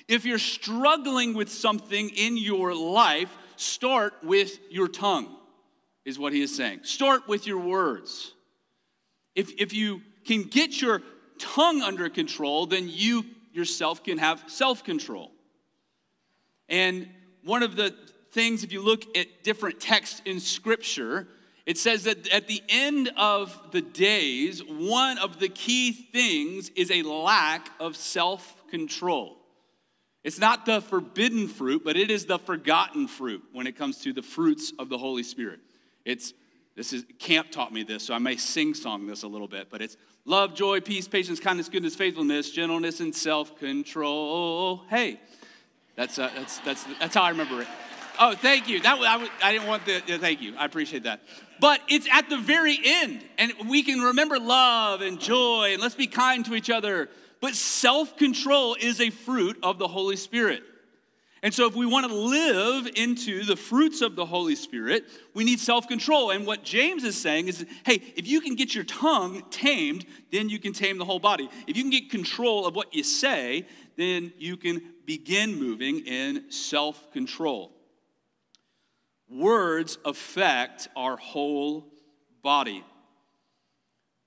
If 0.08 0.24
you're 0.24 0.38
struggling 0.38 1.34
with 1.34 1.48
something 1.50 2.08
in 2.08 2.36
your 2.36 2.74
life, 2.74 3.30
start 3.54 4.14
with 4.24 4.58
your 4.70 4.88
tongue, 4.88 5.36
is 6.04 6.18
what 6.18 6.32
he 6.32 6.42
is 6.42 6.56
saying. 6.56 6.80
Start 6.82 7.28
with 7.28 7.46
your 7.46 7.60
words. 7.60 8.34
If, 9.34 9.52
if 9.58 9.72
you 9.72 10.02
can 10.24 10.42
get 10.42 10.80
your 10.80 11.02
tongue 11.38 11.82
under 11.82 12.08
control, 12.08 12.66
then 12.66 12.88
you 12.88 13.24
yourself 13.52 14.02
can 14.04 14.18
have 14.18 14.44
self 14.46 14.84
control. 14.84 15.32
And 16.68 17.08
one 17.44 17.62
of 17.62 17.76
the 17.76 17.94
things, 18.32 18.62
if 18.62 18.72
you 18.72 18.82
look 18.82 19.16
at 19.16 19.42
different 19.42 19.80
texts 19.80 20.22
in 20.24 20.40
Scripture, 20.40 21.26
it 21.66 21.78
says 21.78 22.04
that 22.04 22.28
at 22.28 22.46
the 22.46 22.62
end 22.68 23.10
of 23.16 23.58
the 23.72 23.80
days, 23.80 24.62
one 24.64 25.18
of 25.18 25.38
the 25.38 25.48
key 25.48 25.92
things 25.92 26.68
is 26.70 26.90
a 26.90 27.02
lack 27.02 27.70
of 27.80 27.96
self 27.96 28.56
control. 28.70 29.36
It's 30.22 30.38
not 30.38 30.66
the 30.66 30.80
forbidden 30.82 31.48
fruit, 31.48 31.82
but 31.84 31.96
it 31.96 32.10
is 32.10 32.26
the 32.26 32.38
forgotten 32.38 33.08
fruit 33.08 33.42
when 33.52 33.66
it 33.66 33.76
comes 33.76 33.98
to 34.02 34.12
the 34.12 34.22
fruits 34.22 34.72
of 34.78 34.88
the 34.88 34.98
Holy 34.98 35.22
Spirit. 35.22 35.60
It's 36.04 36.34
this 36.80 36.94
is 36.94 37.04
camp 37.18 37.50
taught 37.50 37.74
me 37.74 37.82
this, 37.82 38.04
so 38.04 38.14
I 38.14 38.18
may 38.18 38.38
sing 38.38 38.72
song 38.72 39.06
this 39.06 39.22
a 39.22 39.28
little 39.28 39.48
bit, 39.48 39.68
but 39.68 39.82
it's 39.82 39.98
love, 40.24 40.54
joy, 40.54 40.80
peace, 40.80 41.06
patience, 41.06 41.38
kindness, 41.38 41.68
goodness, 41.68 41.94
faithfulness, 41.94 42.50
gentleness, 42.50 43.00
and 43.00 43.14
self 43.14 43.58
control. 43.58 44.80
Hey, 44.88 45.20
that's, 45.94 46.18
uh, 46.18 46.30
that's, 46.34 46.56
that's, 46.60 46.84
that's 46.98 47.14
how 47.14 47.24
I 47.24 47.28
remember 47.28 47.60
it. 47.60 47.68
Oh, 48.18 48.34
thank 48.34 48.66
you. 48.66 48.80
That 48.80 48.98
I, 48.98 49.28
I 49.46 49.52
didn't 49.52 49.68
want 49.68 49.84
the. 49.84 50.00
Thank 50.00 50.40
you. 50.40 50.54
I 50.56 50.64
appreciate 50.64 51.02
that. 51.02 51.20
But 51.60 51.82
it's 51.86 52.08
at 52.10 52.30
the 52.30 52.38
very 52.38 52.78
end, 52.82 53.26
and 53.36 53.52
we 53.68 53.82
can 53.82 54.00
remember 54.00 54.38
love 54.38 55.02
and 55.02 55.20
joy, 55.20 55.74
and 55.74 55.82
let's 55.82 55.94
be 55.94 56.06
kind 56.06 56.46
to 56.46 56.54
each 56.54 56.70
other. 56.70 57.10
But 57.42 57.56
self 57.56 58.16
control 58.16 58.74
is 58.80 59.02
a 59.02 59.10
fruit 59.10 59.58
of 59.62 59.78
the 59.78 59.86
Holy 59.86 60.16
Spirit. 60.16 60.62
And 61.42 61.54
so, 61.54 61.66
if 61.66 61.74
we 61.74 61.86
want 61.86 62.06
to 62.06 62.14
live 62.14 62.86
into 62.96 63.44
the 63.44 63.56
fruits 63.56 64.02
of 64.02 64.14
the 64.14 64.26
Holy 64.26 64.54
Spirit, 64.54 65.04
we 65.32 65.42
need 65.42 65.58
self 65.58 65.88
control. 65.88 66.30
And 66.30 66.46
what 66.46 66.64
James 66.64 67.02
is 67.02 67.18
saying 67.18 67.48
is 67.48 67.64
hey, 67.86 68.02
if 68.14 68.26
you 68.26 68.42
can 68.42 68.56
get 68.56 68.74
your 68.74 68.84
tongue 68.84 69.42
tamed, 69.50 70.04
then 70.30 70.50
you 70.50 70.58
can 70.58 70.74
tame 70.74 70.98
the 70.98 71.04
whole 71.06 71.18
body. 71.18 71.48
If 71.66 71.78
you 71.78 71.82
can 71.82 71.90
get 71.90 72.10
control 72.10 72.66
of 72.66 72.76
what 72.76 72.94
you 72.94 73.02
say, 73.02 73.66
then 73.96 74.34
you 74.38 74.58
can 74.58 74.82
begin 75.06 75.58
moving 75.58 76.00
in 76.00 76.50
self 76.50 77.10
control. 77.12 77.72
Words 79.30 79.96
affect 80.04 80.88
our 80.94 81.16
whole 81.16 81.86
body. 82.42 82.84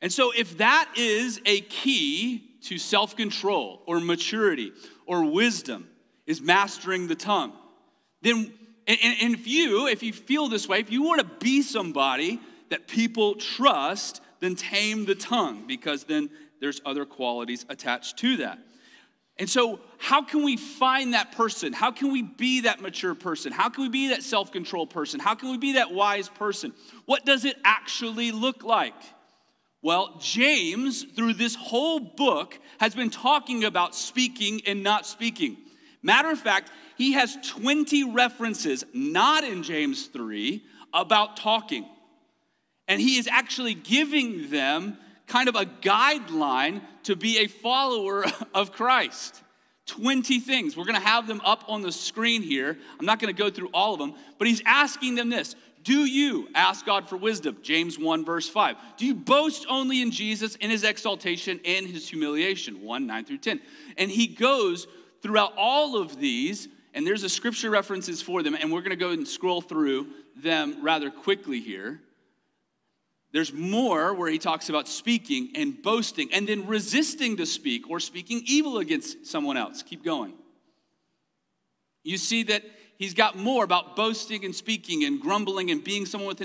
And 0.02 0.12
so, 0.12 0.32
if 0.36 0.58
that 0.58 0.92
is 0.98 1.40
a 1.46 1.62
key 1.62 2.58
to 2.64 2.80
self 2.80 3.16
control 3.16 3.84
or 3.86 4.00
maturity 4.00 4.72
or 5.06 5.24
wisdom, 5.24 5.90
is 6.26 6.42
mastering 6.42 7.08
the 7.08 7.16
tongue. 7.16 7.54
Then, 8.22 8.54
and, 8.88 9.00
and 9.22 9.34
if 9.34 9.48
you, 9.48 9.88
if 9.88 10.04
you 10.04 10.14
feel 10.14 10.48
this 10.48 10.68
way, 10.68 10.80
if 10.80 10.92
you 10.92 11.04
want 11.04 11.20
to 11.22 11.46
be 11.46 11.62
somebody 11.62 12.40
that 12.70 12.88
people 12.88 13.36
trust, 13.36 14.22
then 14.40 14.56
tame 14.56 15.06
the 15.06 15.16
tongue 15.16 15.66
because 15.68 16.06
then 16.06 16.30
there's 16.60 16.82
other 16.86 17.06
qualities 17.06 17.66
attached 17.70 18.18
to 18.18 18.38
that. 18.38 18.60
And 19.38 19.50
so, 19.50 19.80
how 19.98 20.22
can 20.22 20.44
we 20.44 20.58
find 20.58 21.14
that 21.14 21.32
person? 21.32 21.74
How 21.74 21.92
can 21.92 22.12
we 22.12 22.22
be 22.22 22.62
that 22.62 22.82
mature 22.82 23.16
person? 23.16 23.52
How 23.52 23.70
can 23.70 23.84
we 23.84 23.90
be 23.90 24.10
that 24.10 24.22
self 24.22 24.52
control 24.52 24.86
person? 24.86 25.20
How 25.20 25.34
can 25.34 25.50
we 25.50 25.58
be 25.58 25.74
that 25.74 25.92
wise 25.92 26.30
person? 26.30 26.72
What 27.06 27.26
does 27.26 27.44
it 27.44 27.58
actually 27.64 28.32
look 28.32 28.64
like? 28.64 28.94
Well, 29.82 30.18
James, 30.22 31.04
through 31.04 31.34
this 31.34 31.56
whole 31.56 32.00
book, 32.00 32.58
has 32.80 32.96
been 32.96 33.10
talking 33.10 33.64
about 33.64 33.96
speaking 33.96 34.62
and 34.66 34.84
not 34.84 35.06
speaking. 35.06 35.58
Matter 36.04 36.30
of 36.30 36.40
fact, 36.40 36.70
he 36.98 37.14
has 37.14 37.38
20 37.48 38.04
references, 38.12 38.84
not 38.94 39.44
in 39.44 39.64
James 39.64 40.08
3, 40.08 40.62
about 40.94 41.38
talking. 41.38 41.86
And 42.88 43.02
he 43.02 43.18
is 43.18 43.28
actually 43.28 43.74
giving 43.74 44.50
them 44.50 44.98
kind 45.28 45.48
of 45.48 45.56
a 45.56 45.66
guideline 45.66 46.82
to 47.04 47.16
be 47.16 47.40
a 47.40 47.48
follower 47.48 48.26
of 48.54 48.74
Christ. 48.74 49.42
20 49.86 50.40
things. 50.40 50.78
We're 50.78 50.86
going 50.86 51.00
to 51.00 51.06
have 51.06 51.28
them 51.28 51.42
up 51.44 51.66
on 51.68 51.82
the 51.82 51.92
screen 51.92 52.42
here. 52.42 52.78
I'm 53.00 53.06
not 53.06 53.20
going 53.20 53.34
to 53.34 53.42
go 53.42 53.50
through 53.50 53.70
all 53.74 53.94
of 53.94 54.00
them, 54.00 54.14
but 54.38 54.48
he's 54.48 54.62
asking 54.66 55.16
them 55.16 55.30
this 55.30 55.56
Do 55.84 56.06
you 56.06 56.48
ask 56.56 56.86
God 56.86 57.10
for 57.10 57.18
wisdom? 57.18 57.58
James 57.62 58.00
1, 58.00 58.24
verse 58.24 58.48
5. 58.48 58.76
Do 58.98 59.06
you 59.06 59.14
boast 59.14 59.66
only 59.70 60.02
in 60.02 60.12
Jesus, 60.12 60.56
in 60.56 60.70
his 60.70 60.84
exaltation, 60.84 61.60
and 61.66 61.86
his 61.86 62.08
humiliation? 62.08 62.82
1, 62.82 63.08
9 63.08 63.26
through 63.26 63.40
10. 63.40 63.60
And 63.98 64.10
he 64.10 64.28
goes 64.28 64.88
throughout 65.24 65.54
all 65.58 66.00
of 66.00 66.20
these, 66.20 66.68
and 66.94 67.08
there's 67.08 67.24
a 67.24 67.30
scripture 67.30 67.72
references 67.72 68.22
for 68.22 68.44
them, 68.44 68.54
and 68.54 68.72
we're 68.72 68.82
going 68.82 68.92
to 68.92 68.96
go 68.96 69.10
and 69.10 69.28
scroll 69.28 69.62
through 69.62 70.06
them 70.36 70.84
rather 70.84 71.10
quickly 71.10 71.60
here. 71.60 72.02
There's 73.32 73.52
more 73.52 74.14
where 74.14 74.30
he 74.30 74.38
talks 74.38 74.70
about 74.70 74.88
speaking 74.88 75.54
and 75.56 75.82
boasting 75.82 76.32
and 76.32 76.48
then 76.48 76.68
resisting 76.68 77.38
to 77.38 77.48
speak 77.48 77.90
or 77.90 78.00
speaking 78.00 78.44
evil 78.46 78.78
against 78.78 79.26
someone 79.26 79.58
else. 79.58 79.82
Keep 79.82 80.06
going. 80.06 80.34
You 82.04 82.18
see 82.18 82.44
that 82.44 82.64
he's 82.98 83.16
got 83.16 83.36
more 83.36 83.64
about 83.64 83.96
boasting 83.96 84.46
and 84.46 84.54
speaking 84.54 85.04
and 85.06 85.20
grumbling 85.20 85.72
and 85.72 85.84
being 85.84 86.06
someone 86.06 86.28
with 86.28 86.42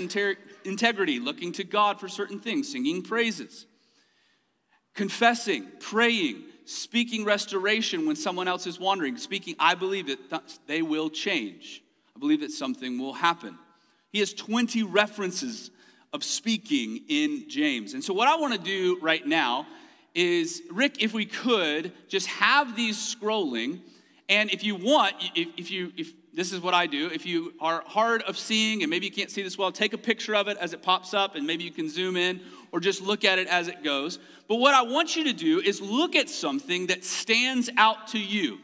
integrity, 0.65 1.19
looking 1.19 1.51
to 1.51 1.63
God 1.63 1.99
for 1.99 2.07
certain 2.07 2.39
things, 2.39 2.71
singing 2.71 3.03
praises, 3.03 3.67
confessing, 4.95 5.67
praying, 5.79 6.43
speaking 6.69 7.25
restoration 7.25 8.05
when 8.05 8.15
someone 8.15 8.47
else 8.47 8.67
is 8.67 8.79
wandering, 8.79 9.17
speaking, 9.17 9.55
I 9.57 9.73
believe 9.73 10.07
that 10.07 10.29
th- 10.29 10.59
they 10.67 10.81
will 10.81 11.09
change. 11.09 11.81
I 12.15 12.19
believe 12.19 12.41
that 12.41 12.51
something 12.51 12.99
will 12.99 13.13
happen. 13.13 13.57
He 14.11 14.19
has 14.19 14.33
20 14.33 14.83
references 14.83 15.71
of 16.13 16.23
speaking 16.23 17.01
in 17.09 17.49
James. 17.49 17.93
And 17.93 18.03
so, 18.03 18.13
what 18.13 18.27
I 18.27 18.35
want 18.35 18.53
to 18.53 18.59
do 18.59 18.99
right 19.01 19.25
now 19.25 19.65
is, 20.13 20.61
Rick, 20.71 21.03
if 21.03 21.13
we 21.13 21.25
could, 21.25 21.91
just 22.07 22.27
have 22.27 22.75
these 22.75 22.97
scrolling. 22.97 23.81
And 24.27 24.51
if 24.51 24.63
you 24.63 24.75
want, 24.75 25.15
if, 25.35 25.47
if 25.57 25.71
you, 25.71 25.91
if 25.97 26.13
this 26.33 26.51
is 26.53 26.61
what 26.61 26.73
I 26.73 26.85
do, 26.85 27.07
if 27.07 27.25
you 27.25 27.53
are 27.59 27.83
hard 27.85 28.21
of 28.23 28.37
seeing 28.37 28.83
and 28.83 28.89
maybe 28.89 29.05
you 29.05 29.11
can't 29.11 29.31
see 29.31 29.41
this 29.41 29.57
well, 29.57 29.71
take 29.71 29.93
a 29.93 29.97
picture 29.97 30.35
of 30.35 30.47
it 30.47 30.57
as 30.57 30.73
it 30.73 30.83
pops 30.83 31.13
up 31.13 31.35
and 31.35 31.45
maybe 31.45 31.63
you 31.63 31.71
can 31.71 31.89
zoom 31.89 32.15
in 32.15 32.39
or 32.71 32.79
just 32.79 33.01
look 33.01 33.25
at 33.25 33.39
it 33.39 33.47
as 33.47 33.67
it 33.67 33.83
goes. 33.83 34.19
But 34.47 34.55
what 34.55 34.73
I 34.73 34.83
want 34.83 35.15
you 35.15 35.23
to 35.25 35.33
do 35.33 35.59
is 35.59 35.81
look 35.81 36.15
at 36.15 36.29
something 36.29 36.87
that 36.87 37.03
stands 37.03 37.69
out 37.77 38.09
to 38.09 38.19
you 38.19 38.59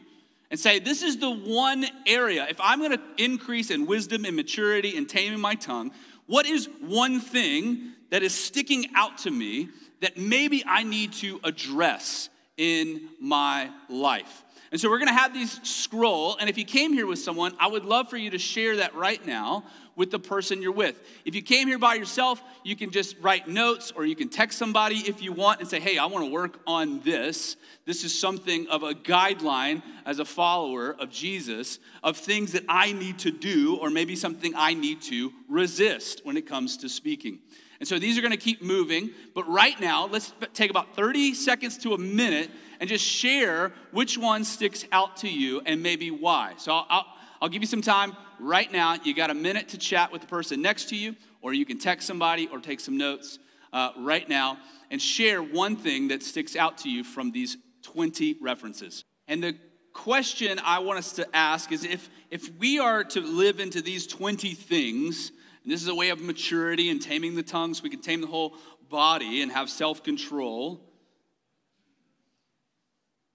and 0.50 0.58
say, 0.60 0.78
This 0.78 1.02
is 1.02 1.18
the 1.18 1.30
one 1.30 1.86
area. 2.06 2.46
If 2.48 2.60
I'm 2.60 2.78
going 2.78 2.92
to 2.92 3.02
increase 3.18 3.70
in 3.70 3.86
wisdom 3.86 4.24
and 4.24 4.36
maturity 4.36 4.96
and 4.96 5.08
taming 5.08 5.40
my 5.40 5.54
tongue, 5.54 5.90
what 6.26 6.46
is 6.46 6.68
one 6.80 7.20
thing 7.20 7.92
that 8.10 8.22
is 8.22 8.34
sticking 8.34 8.86
out 8.94 9.18
to 9.18 9.30
me 9.30 9.68
that 10.00 10.16
maybe 10.16 10.62
I 10.66 10.82
need 10.82 11.12
to 11.14 11.40
address 11.42 12.28
in 12.56 13.08
my 13.20 13.70
life? 13.88 14.44
And 14.76 14.80
so 14.82 14.90
we're 14.90 14.98
going 14.98 15.08
to 15.08 15.14
have 15.14 15.32
these 15.32 15.58
scroll. 15.62 16.36
And 16.36 16.50
if 16.50 16.58
you 16.58 16.64
came 16.66 16.92
here 16.92 17.06
with 17.06 17.18
someone, 17.18 17.54
I 17.58 17.66
would 17.66 17.86
love 17.86 18.10
for 18.10 18.18
you 18.18 18.28
to 18.28 18.38
share 18.38 18.76
that 18.76 18.94
right 18.94 19.26
now 19.26 19.64
with 19.94 20.10
the 20.10 20.18
person 20.18 20.60
you're 20.60 20.70
with. 20.70 21.00
If 21.24 21.34
you 21.34 21.40
came 21.40 21.66
here 21.66 21.78
by 21.78 21.94
yourself, 21.94 22.42
you 22.62 22.76
can 22.76 22.90
just 22.90 23.16
write 23.22 23.48
notes 23.48 23.90
or 23.96 24.04
you 24.04 24.14
can 24.14 24.28
text 24.28 24.58
somebody 24.58 24.96
if 24.96 25.22
you 25.22 25.32
want 25.32 25.60
and 25.60 25.66
say, 25.70 25.80
hey, 25.80 25.96
I 25.96 26.04
want 26.04 26.26
to 26.26 26.30
work 26.30 26.60
on 26.66 27.00
this. 27.00 27.56
This 27.86 28.04
is 28.04 28.20
something 28.20 28.68
of 28.68 28.82
a 28.82 28.92
guideline 28.92 29.82
as 30.04 30.18
a 30.18 30.26
follower 30.26 30.94
of 30.98 31.08
Jesus 31.08 31.78
of 32.02 32.18
things 32.18 32.52
that 32.52 32.64
I 32.68 32.92
need 32.92 33.20
to 33.20 33.30
do 33.30 33.78
or 33.78 33.88
maybe 33.88 34.14
something 34.14 34.52
I 34.54 34.74
need 34.74 35.00
to 35.04 35.32
resist 35.48 36.20
when 36.24 36.36
it 36.36 36.46
comes 36.46 36.76
to 36.76 36.90
speaking. 36.90 37.38
And 37.80 37.88
so 37.88 37.98
these 37.98 38.18
are 38.18 38.20
going 38.20 38.32
to 38.32 38.36
keep 38.36 38.62
moving. 38.62 39.10
But 39.34 39.48
right 39.48 39.80
now, 39.80 40.06
let's 40.06 40.34
take 40.52 40.70
about 40.70 40.94
30 40.96 41.32
seconds 41.32 41.78
to 41.78 41.94
a 41.94 41.98
minute 41.98 42.50
and 42.80 42.88
just 42.88 43.04
share 43.04 43.72
which 43.90 44.18
one 44.18 44.44
sticks 44.44 44.84
out 44.92 45.16
to 45.18 45.28
you 45.28 45.62
and 45.66 45.82
maybe 45.82 46.10
why. 46.10 46.54
So 46.58 46.72
I'll, 46.72 46.86
I'll, 46.88 47.06
I'll 47.42 47.48
give 47.48 47.62
you 47.62 47.68
some 47.68 47.82
time 47.82 48.16
right 48.38 48.70
now. 48.70 48.96
You 49.02 49.14
got 49.14 49.30
a 49.30 49.34
minute 49.34 49.68
to 49.70 49.78
chat 49.78 50.12
with 50.12 50.22
the 50.22 50.26
person 50.26 50.62
next 50.62 50.88
to 50.90 50.96
you, 50.96 51.16
or 51.42 51.54
you 51.54 51.64
can 51.64 51.78
text 51.78 52.06
somebody 52.06 52.48
or 52.50 52.60
take 52.60 52.80
some 52.80 52.96
notes 52.96 53.38
uh, 53.72 53.90
right 53.98 54.28
now 54.28 54.58
and 54.90 55.00
share 55.00 55.42
one 55.42 55.76
thing 55.76 56.08
that 56.08 56.22
sticks 56.22 56.56
out 56.56 56.78
to 56.78 56.90
you 56.90 57.04
from 57.04 57.32
these 57.32 57.56
20 57.82 58.36
references. 58.40 59.04
And 59.28 59.42
the 59.42 59.56
question 59.92 60.60
I 60.64 60.78
want 60.80 60.98
us 60.98 61.12
to 61.14 61.36
ask 61.36 61.72
is 61.72 61.84
if, 61.84 62.08
if 62.30 62.54
we 62.58 62.78
are 62.78 63.02
to 63.04 63.20
live 63.20 63.60
into 63.60 63.80
these 63.80 64.06
20 64.06 64.54
things, 64.54 65.30
and 65.62 65.72
this 65.72 65.82
is 65.82 65.88
a 65.88 65.94
way 65.94 66.10
of 66.10 66.20
maturity 66.20 66.90
and 66.90 67.02
taming 67.02 67.34
the 67.34 67.42
tongue 67.42 67.74
so 67.74 67.82
we 67.82 67.90
can 67.90 68.00
tame 68.00 68.20
the 68.20 68.26
whole 68.26 68.56
body 68.88 69.42
and 69.42 69.50
have 69.50 69.68
self 69.68 70.02
control. 70.02 70.80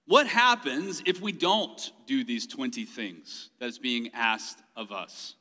What 0.06 0.26
happens 0.26 1.02
if 1.06 1.20
we 1.20 1.32
don't 1.32 1.92
do 2.06 2.24
these 2.24 2.46
20 2.46 2.84
things 2.84 3.50
that's 3.60 3.78
being 3.78 4.10
asked 4.14 4.58
of 4.74 4.90
us? 4.92 5.34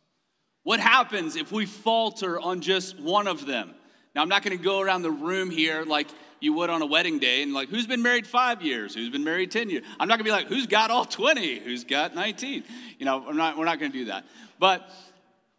What 0.63 0.79
happens 0.79 1.35
if 1.35 1.51
we 1.51 1.65
falter 1.65 2.39
on 2.39 2.61
just 2.61 2.99
one 2.99 3.27
of 3.27 3.45
them? 3.45 3.73
Now, 4.13 4.21
I'm 4.21 4.29
not 4.29 4.43
going 4.43 4.57
to 4.57 4.63
go 4.63 4.79
around 4.81 5.01
the 5.01 5.11
room 5.11 5.49
here 5.49 5.83
like 5.83 6.07
you 6.39 6.53
would 6.53 6.69
on 6.69 6.81
a 6.81 6.85
wedding 6.85 7.17
day 7.17 7.41
and 7.41 7.53
like, 7.53 7.69
who's 7.69 7.87
been 7.87 8.01
married 8.01 8.27
five 8.27 8.61
years? 8.61 8.93
Who's 8.93 9.09
been 9.09 9.23
married 9.23 9.51
10 9.51 9.69
years? 9.69 9.83
I'm 9.99 10.07
not 10.07 10.17
going 10.17 10.25
to 10.25 10.25
be 10.25 10.31
like, 10.31 10.47
who's 10.47 10.67
got 10.67 10.91
all 10.91 11.05
20? 11.05 11.59
Who's 11.59 11.83
got 11.83 12.13
19? 12.13 12.63
You 12.99 13.05
know, 13.05 13.25
I'm 13.27 13.37
not, 13.37 13.57
we're 13.57 13.65
not 13.65 13.79
going 13.79 13.91
to 13.91 13.97
do 13.97 14.05
that. 14.05 14.25
But 14.59 14.87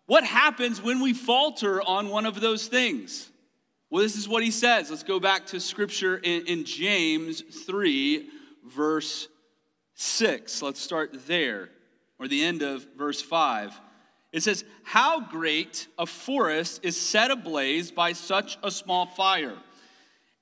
what 0.07 0.23
happens 0.23 0.83
when 0.83 1.01
we 1.01 1.13
falter 1.15 1.83
on 1.83 2.09
one 2.09 2.27
of 2.27 2.41
those 2.41 2.67
things? 2.67 3.31
Well, 3.91 4.03
this 4.03 4.17
is 4.17 4.29
what 4.29 4.43
he 4.43 4.51
says. 4.51 4.91
Let's 4.91 5.03
go 5.03 5.21
back 5.21 5.47
to 5.47 5.61
scripture 5.61 6.17
in, 6.17 6.47
in 6.47 6.65
James 6.65 7.41
3, 7.41 8.29
verse 8.65 9.29
6. 9.95 10.63
Let's 10.63 10.81
start 10.81 11.27
there, 11.27 11.71
or 12.19 12.29
the 12.29 12.45
end 12.45 12.63
of 12.63 12.87
verse 12.97 13.21
5. 13.21 13.79
It 14.33 14.43
says, 14.43 14.65
How 14.83 15.21
great 15.21 15.89
a 15.99 16.07
forest 16.07 16.81
is 16.83 16.97
set 16.97 17.31
ablaze 17.31 17.91
by 17.91 18.13
such 18.13 18.59
a 18.63 18.71
small 18.71 19.07
fire. 19.07 19.57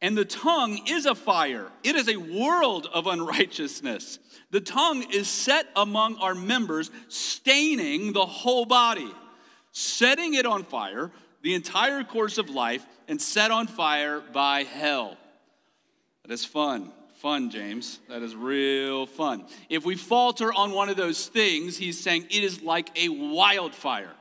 And 0.02 0.16
the 0.16 0.24
tongue 0.24 0.80
is 0.86 1.04
a 1.04 1.14
fire, 1.14 1.70
it 1.84 1.94
is 1.94 2.08
a 2.08 2.16
world 2.16 2.88
of 2.92 3.06
unrighteousness. 3.06 4.18
The 4.50 4.60
tongue 4.60 5.04
is 5.12 5.28
set 5.28 5.66
among 5.76 6.16
our 6.16 6.34
members, 6.34 6.90
staining 7.08 8.12
the 8.12 8.26
whole 8.26 8.64
body, 8.64 9.12
setting 9.72 10.34
it 10.34 10.46
on 10.46 10.64
fire, 10.64 11.12
the 11.42 11.54
entire 11.54 12.02
course 12.02 12.38
of 12.38 12.50
life, 12.50 12.84
and 13.08 13.20
set 13.20 13.50
on 13.50 13.66
fire 13.66 14.20
by 14.20 14.64
hell. 14.64 15.16
That 16.22 16.32
is 16.32 16.44
fun 16.44 16.92
Fun, 17.20 17.50
James. 17.50 18.00
That 18.08 18.22
is 18.22 18.34
real 18.34 19.04
fun. 19.04 19.44
If 19.68 19.84
we 19.84 19.94
falter 19.94 20.54
on 20.54 20.72
one 20.72 20.88
of 20.88 20.96
those 20.96 21.26
things, 21.26 21.76
he's 21.76 22.00
saying 22.00 22.24
it 22.30 22.42
is 22.42 22.62
like 22.62 22.88
a 22.98 23.10
wildfire. 23.10 24.14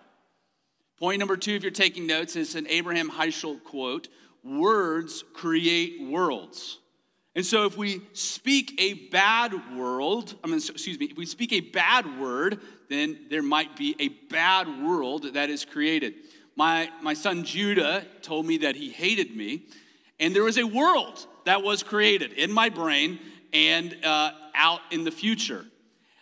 Point 0.98 1.20
number 1.20 1.38
two, 1.38 1.54
if 1.54 1.64
you're 1.64 1.72
taking 1.72 2.08
notes, 2.08 2.36
is 2.36 2.56
an 2.56 2.68
Abraham 2.68 3.10
Heschel 3.10 3.64
quote 3.64 4.10
Words 4.44 5.24
create 5.34 6.10
worlds. 6.10 6.80
And 7.36 7.46
so 7.46 7.66
if 7.66 7.78
we 7.78 8.02
speak 8.12 8.76
a 8.82 8.96
bad 9.10 9.54
world, 9.78 10.36
I 10.44 10.48
mean, 10.48 10.58
excuse 10.58 11.00
me, 11.00 11.06
if 11.06 11.16
we 11.16 11.26
speak 11.26 11.54
a 11.54 11.62
bad 11.62 12.20
word, 12.20 12.60
then 12.90 13.28
there 13.30 13.44
might 13.44 13.78
be 13.78 13.96
a 13.98 14.10
bad 14.10 14.68
world 14.84 15.36
that 15.36 15.50
is 15.50 15.64
created. 15.64 16.16
My, 16.58 16.90
my 17.02 17.14
son 17.14 17.46
Judah 17.46 18.06
told 18.22 18.46
me 18.46 18.58
that 18.58 18.76
he 18.76 18.90
hated 18.90 19.38
me, 19.38 19.68
and 20.20 20.36
there 20.36 20.44
was 20.44 20.58
a 20.58 20.66
world 20.66 21.26
that 21.50 21.64
was 21.64 21.82
created 21.82 22.34
in 22.34 22.52
my 22.52 22.70
brain 22.70 23.18
and 23.52 23.98
uh, 24.06 24.30
out 24.54 24.82
in 24.92 25.04
the 25.04 25.10
future. 25.10 25.66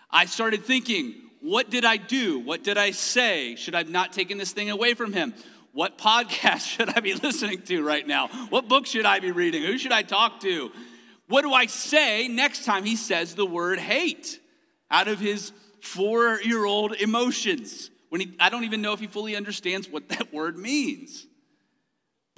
I 0.10 0.24
started 0.24 0.63
thinking, 0.63 1.15
what 1.41 1.69
did 1.69 1.84
I 1.84 1.98
do? 1.98 2.39
What 2.39 2.63
did 2.63 2.77
I 2.77 2.91
say? 2.91 3.55
Should 3.55 3.75
I 3.75 3.79
have 3.79 3.89
not 3.89 4.13
taken 4.13 4.38
this 4.38 4.53
thing 4.53 4.69
away 4.69 4.93
from 4.93 5.12
him? 5.12 5.34
What 5.74 5.98
podcast 6.10 6.62
should 6.62 6.88
I 6.88 7.01
be 7.01 7.13
listening 7.13 7.62
to 7.63 7.84
right 7.84 8.07
now? 8.07 8.29
What 8.48 8.69
book 8.69 8.86
should 8.86 9.05
I 9.05 9.19
be 9.19 9.31
reading? 9.31 9.63
Who 9.63 9.77
should 9.77 9.91
I 9.91 10.01
talk 10.01 10.39
to? 10.43 10.72
What 11.27 11.41
do 11.41 11.51
I 11.51 11.65
say 11.65 12.29
next 12.29 12.63
time 12.63 12.86
he 12.86 12.96
says 12.96 13.36
the 13.36 13.46
word 13.46 13.79
hate 13.79 14.39
out 14.89 15.10
of 15.10 15.19
his 15.19 15.51
four 15.81 16.39
year 16.39 16.63
old 16.63 16.93
emotions? 16.93 17.91
When 18.07 18.22
he, 18.22 18.34
I 18.39 18.48
don't 18.48 18.63
even 18.63 18.81
know 18.81 18.93
if 18.93 19.01
he 19.01 19.07
fully 19.07 19.36
understands 19.36 19.89
what 19.89 20.07
that 20.07 20.34
word 20.34 20.57
means. 20.57 21.27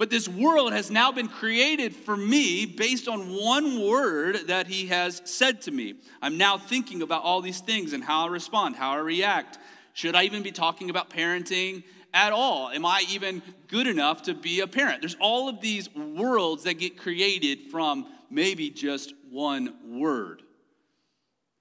But 0.00 0.08
this 0.08 0.26
world 0.26 0.72
has 0.72 0.90
now 0.90 1.12
been 1.12 1.28
created 1.28 1.94
for 1.94 2.16
me 2.16 2.64
based 2.64 3.06
on 3.06 3.34
one 3.36 3.86
word 3.86 4.46
that 4.46 4.66
he 4.66 4.86
has 4.86 5.20
said 5.26 5.60
to 5.62 5.70
me. 5.70 5.96
I'm 6.22 6.38
now 6.38 6.56
thinking 6.56 7.02
about 7.02 7.22
all 7.22 7.42
these 7.42 7.60
things 7.60 7.92
and 7.92 8.02
how 8.02 8.24
I 8.24 8.30
respond, 8.30 8.76
how 8.76 8.92
I 8.92 8.96
react. 9.00 9.58
Should 9.92 10.16
I 10.16 10.22
even 10.22 10.42
be 10.42 10.52
talking 10.52 10.88
about 10.88 11.10
parenting 11.10 11.84
at 12.14 12.32
all? 12.32 12.70
Am 12.70 12.86
I 12.86 13.04
even 13.10 13.42
good 13.68 13.86
enough 13.86 14.22
to 14.22 14.32
be 14.32 14.60
a 14.60 14.66
parent? 14.66 15.02
There's 15.02 15.18
all 15.20 15.50
of 15.50 15.60
these 15.60 15.94
worlds 15.94 16.62
that 16.62 16.78
get 16.78 16.96
created 16.96 17.70
from 17.70 18.06
maybe 18.30 18.70
just 18.70 19.12
one 19.28 20.00
word. 20.00 20.40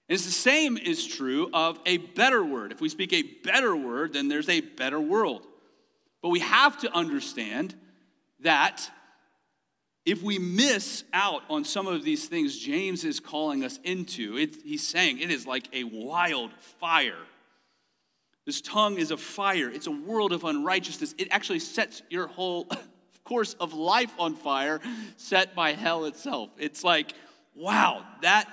And 0.07 0.15
it's 0.15 0.23
the 0.23 0.31
same 0.31 0.77
is 0.77 1.05
true 1.05 1.49
of 1.53 1.77
a 1.85 1.97
better 1.97 2.41
word. 2.41 2.71
If 2.71 2.79
we 2.79 2.87
speak 2.87 3.11
a 3.11 3.21
better 3.21 3.75
word, 3.75 4.13
then 4.13 4.29
there's 4.29 4.47
a 4.47 4.61
better 4.61 5.01
world. 5.01 5.45
But 6.21 6.29
we 6.29 6.39
have 6.39 6.79
to 6.79 6.95
understand 6.95 7.75
that 8.41 8.89
if 10.05 10.23
we 10.23 10.39
miss 10.39 11.03
out 11.13 11.43
on 11.49 11.63
some 11.63 11.87
of 11.87 12.03
these 12.03 12.27
things 12.27 12.57
James 12.57 13.03
is 13.03 13.19
calling 13.19 13.63
us 13.63 13.79
into, 13.83 14.37
it, 14.37 14.55
he's 14.63 14.87
saying 14.87 15.19
it 15.19 15.29
is 15.29 15.45
like 15.45 15.67
a 15.73 15.83
wild 15.83 16.51
fire. 16.79 17.19
This 18.45 18.61
tongue 18.61 18.97
is 18.97 19.11
a 19.11 19.17
fire, 19.17 19.69
it's 19.69 19.87
a 19.87 19.91
world 19.91 20.31
of 20.31 20.43
unrighteousness. 20.43 21.13
It 21.17 21.27
actually 21.31 21.59
sets 21.59 22.01
your 22.09 22.27
whole 22.27 22.67
course 23.23 23.53
of 23.59 23.73
life 23.73 24.11
on 24.17 24.35
fire, 24.35 24.81
set 25.17 25.53
by 25.53 25.73
hell 25.73 26.05
itself. 26.05 26.49
It's 26.57 26.83
like, 26.83 27.13
wow, 27.55 28.03
that 28.23 28.49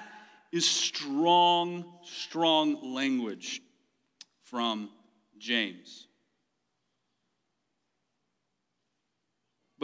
is 0.52 0.68
strong, 0.68 1.84
strong 2.04 2.94
language 2.94 3.62
from 4.42 4.90
James. 5.38 6.05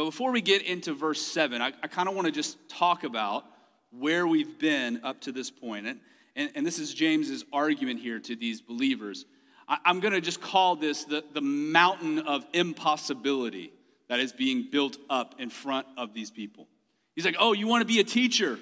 But 0.03 0.07
before 0.07 0.33
we 0.33 0.41
get 0.41 0.63
into 0.63 0.95
verse 0.95 1.23
7, 1.23 1.63
I, 1.63 1.73
I 1.81 1.87
kind 1.87 2.09
of 2.09 2.17
want 2.17 2.27
to 2.27 2.33
just 2.33 2.59
talk 2.69 3.05
about 3.05 3.45
where 3.93 4.27
we've 4.27 4.59
been 4.59 4.99
up 5.05 5.21
to 5.21 5.31
this 5.31 5.49
point. 5.49 5.87
And, 5.87 6.01
and, 6.35 6.51
and 6.57 6.67
this 6.67 6.81
is 6.81 6.93
James's 6.93 7.45
argument 7.53 8.01
here 8.01 8.19
to 8.19 8.35
these 8.35 8.61
believers. 8.61 9.27
I, 9.69 9.79
I'm 9.85 10.01
going 10.01 10.13
to 10.13 10.21
just 10.21 10.41
call 10.41 10.75
this 10.75 11.05
the, 11.05 11.23
the 11.33 11.41
mountain 11.41 12.19
of 12.19 12.45
impossibility 12.53 13.73
that 14.09 14.19
is 14.19 14.33
being 14.33 14.71
built 14.73 14.99
up 15.09 15.37
in 15.39 15.51
front 15.51 15.87
of 15.97 16.15
these 16.15 16.33
people. 16.33 16.67
He's 17.15 17.25
like, 17.25 17.37
Oh, 17.39 17.53
you 17.53 17.69
want 17.69 17.83
to 17.83 17.87
be 17.87 18.01
a 18.01 18.05
teacher? 18.05 18.59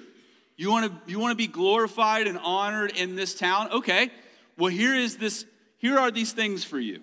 You 0.57 0.69
want 0.69 0.91
to, 0.91 1.11
you 1.11 1.17
want 1.17 1.31
to 1.31 1.35
be 1.35 1.47
glorified 1.47 2.27
and 2.27 2.37
honored 2.37 2.91
in 2.95 3.15
this 3.15 3.33
town? 3.33 3.71
Okay. 3.71 4.11
Well, 4.59 4.69
here 4.69 4.93
is 4.93 5.17
this, 5.17 5.47
here 5.79 5.97
are 5.97 6.11
these 6.11 6.33
things 6.33 6.63
for 6.63 6.79
you. 6.79 7.01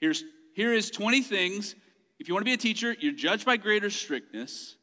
Here's 0.00 0.24
here 0.52 0.72
is 0.72 0.90
20 0.90 1.22
things 1.22 1.76
if 2.18 2.28
you 2.28 2.34
want 2.34 2.42
to 2.42 2.50
be 2.50 2.54
a 2.54 2.56
teacher, 2.56 2.94
you're 2.98 3.12
judged 3.12 3.46
by 3.46 3.56
greater 3.56 3.90
strictness. 3.90 4.76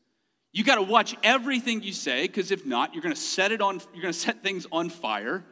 You 0.53 0.63
got 0.63 0.75
to 0.75 0.83
watch 0.83 1.15
everything 1.21 1.83
you 1.83 1.91
say, 1.91 2.23
because 2.23 2.51
if 2.51 2.65
not, 2.65 2.93
you're 2.93 3.03
going 3.03 3.13
to 3.13 3.19
set 3.19 3.51
it 3.51 3.61
on, 3.61 3.81
you're 3.93 4.01
going 4.01 4.13
to 4.13 4.19
set 4.19 4.41
things 4.41 4.65
on 4.71 4.89
fire. 4.89 5.43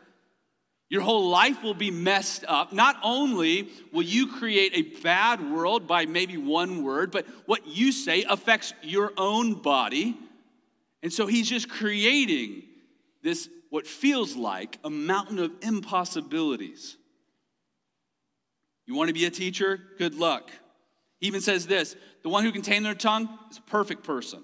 Your 0.89 1.02
whole 1.02 1.30
life 1.30 1.62
will 1.63 1.74
be 1.74 1.91
messed 1.91 2.46
up. 2.48 2.72
Not 2.72 2.98
only 3.04 3.69
will 3.91 4.04
you 4.04 4.28
create 4.28 4.72
a 4.76 5.02
bad 5.02 5.52
world 5.52 5.88
by 5.88 6.06
maybe 6.06 6.38
one 6.38 6.84
word, 6.84 7.12
but 7.12 7.26
what 7.48 7.67
you 7.67 7.91
say 7.91 8.24
affects 8.30 8.74
your 8.82 9.12
own 9.17 9.56
body. 9.56 10.15
And 11.02 11.12
so 11.12 11.28
he's 11.28 11.50
just 11.50 11.67
creating 11.67 12.63
this, 13.24 13.50
what 13.72 13.88
feels 13.88 14.36
like 14.36 14.78
a 14.84 14.89
mountain 14.89 15.39
of 15.39 15.52
impossibilities. 15.62 16.96
You 18.86 18.96
want 18.96 19.08
to 19.08 19.13
be 19.13 19.26
a 19.26 19.32
teacher? 19.32 19.80
Good 19.98 20.15
luck. 20.15 20.52
He 21.24 21.28
even 21.28 21.40
says 21.40 21.66
this 21.68 21.96
the 22.22 22.28
one 22.28 22.44
who 22.44 22.52
can 22.52 22.62
tame 22.62 22.84
their 22.84 22.94
tongue 22.94 23.30
is 23.50 23.58
a 23.58 23.62
perfect 23.62 24.04
person. 24.04 24.44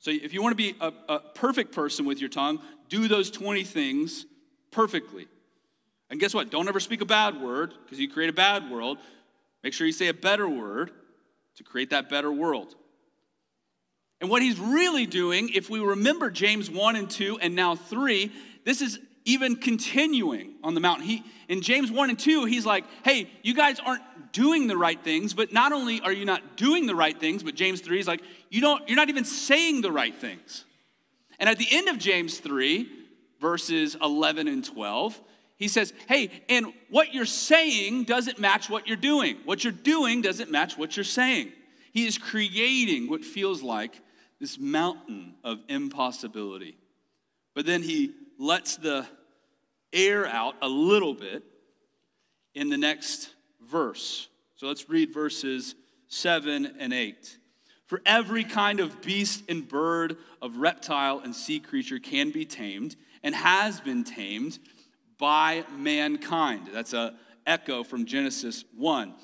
So 0.00 0.10
if 0.10 0.34
you 0.34 0.42
want 0.42 0.50
to 0.50 0.56
be 0.56 0.74
a, 0.80 0.92
a 1.08 1.20
perfect 1.20 1.70
person 1.72 2.04
with 2.06 2.18
your 2.18 2.28
tongue, 2.28 2.58
do 2.88 3.06
those 3.06 3.30
20 3.30 3.62
things 3.62 4.26
perfectly. 4.72 5.28
And 6.10 6.18
guess 6.18 6.34
what? 6.34 6.50
Don't 6.50 6.66
ever 6.66 6.80
speak 6.80 7.02
a 7.02 7.04
bad 7.04 7.40
word 7.40 7.72
because 7.84 8.00
you 8.00 8.10
create 8.10 8.30
a 8.30 8.32
bad 8.32 8.68
world. 8.68 8.98
Make 9.62 9.74
sure 9.74 9.86
you 9.86 9.92
say 9.92 10.08
a 10.08 10.14
better 10.14 10.48
word 10.48 10.90
to 11.58 11.62
create 11.62 11.90
that 11.90 12.10
better 12.10 12.32
world. 12.32 12.74
And 14.20 14.28
what 14.28 14.42
he's 14.42 14.58
really 14.58 15.06
doing, 15.06 15.50
if 15.54 15.70
we 15.70 15.78
remember 15.78 16.32
James 16.32 16.68
1 16.68 16.96
and 16.96 17.08
2 17.08 17.38
and 17.38 17.54
now 17.54 17.76
3, 17.76 18.32
this 18.64 18.82
is 18.82 18.98
even 19.24 19.56
continuing 19.56 20.54
on 20.62 20.74
the 20.74 20.80
mountain. 20.80 21.06
He, 21.06 21.22
in 21.48 21.62
James 21.62 21.90
1 21.90 22.10
and 22.10 22.18
2, 22.18 22.44
he's 22.44 22.66
like, 22.66 22.84
hey, 23.04 23.30
you 23.42 23.54
guys 23.54 23.78
aren't 23.80 24.02
doing 24.32 24.66
the 24.66 24.76
right 24.76 25.02
things, 25.02 25.34
but 25.34 25.52
not 25.52 25.72
only 25.72 26.00
are 26.00 26.12
you 26.12 26.24
not 26.24 26.56
doing 26.56 26.86
the 26.86 26.94
right 26.94 27.18
things, 27.18 27.42
but 27.42 27.54
James 27.54 27.80
3 27.80 28.00
is 28.00 28.08
like, 28.08 28.22
you 28.50 28.60
don't, 28.60 28.88
you're 28.88 28.96
not 28.96 29.08
even 29.08 29.24
saying 29.24 29.82
the 29.82 29.92
right 29.92 30.14
things. 30.14 30.64
And 31.38 31.48
at 31.48 31.58
the 31.58 31.66
end 31.70 31.88
of 31.88 31.98
James 31.98 32.38
3, 32.38 32.88
verses 33.40 33.96
11 34.00 34.48
and 34.48 34.64
12, 34.64 35.20
he 35.56 35.68
says, 35.68 35.92
hey, 36.08 36.30
and 36.48 36.72
what 36.90 37.14
you're 37.14 37.24
saying 37.24 38.04
doesn't 38.04 38.38
match 38.38 38.68
what 38.68 38.88
you're 38.88 38.96
doing. 38.96 39.38
What 39.44 39.62
you're 39.62 39.72
doing 39.72 40.22
doesn't 40.22 40.50
match 40.50 40.76
what 40.76 40.96
you're 40.96 41.04
saying. 41.04 41.52
He 41.92 42.06
is 42.06 42.18
creating 42.18 43.10
what 43.10 43.24
feels 43.24 43.62
like 43.62 44.00
this 44.40 44.58
mountain 44.58 45.34
of 45.44 45.58
impossibility. 45.68 46.76
But 47.54 47.66
then 47.66 47.82
he 47.82 48.12
lets 48.42 48.76
the 48.76 49.06
air 49.92 50.26
out 50.26 50.56
a 50.62 50.68
little 50.68 51.14
bit 51.14 51.44
in 52.54 52.68
the 52.68 52.76
next 52.76 53.30
verse. 53.70 54.28
So 54.56 54.66
let's 54.66 54.88
read 54.88 55.14
verses 55.14 55.76
7 56.08 56.74
and 56.78 56.92
8. 56.92 57.38
For 57.86 58.02
every 58.04 58.42
kind 58.42 58.80
of 58.80 59.00
beast 59.00 59.44
and 59.48 59.66
bird, 59.68 60.16
of 60.40 60.56
reptile 60.56 61.20
and 61.20 61.34
sea 61.34 61.60
creature 61.60 62.00
can 62.00 62.30
be 62.30 62.44
tamed 62.44 62.96
and 63.22 63.32
has 63.32 63.80
been 63.80 64.02
tamed 64.02 64.58
by 65.18 65.64
mankind. 65.78 66.68
That's 66.72 66.94
a 66.94 67.14
echo 67.46 67.84
from 67.84 68.06
Genesis 68.06 68.64
1. 68.76 69.14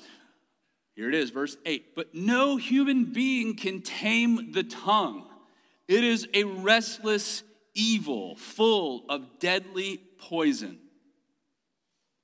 Here 0.95 1.09
it 1.09 1.15
is, 1.15 1.29
verse 1.29 1.57
8. 1.65 1.93
But 1.93 2.15
no 2.15 2.55
human 2.55 3.11
being 3.11 3.57
can 3.57 3.81
tame 3.81 4.53
the 4.53 4.63
tongue. 4.63 5.27
It 5.89 6.05
is 6.05 6.25
a 6.33 6.45
restless 6.45 7.43
evil, 7.73 8.35
full 8.35 9.03
of 9.09 9.39
deadly 9.39 10.01
poison. 10.17 10.79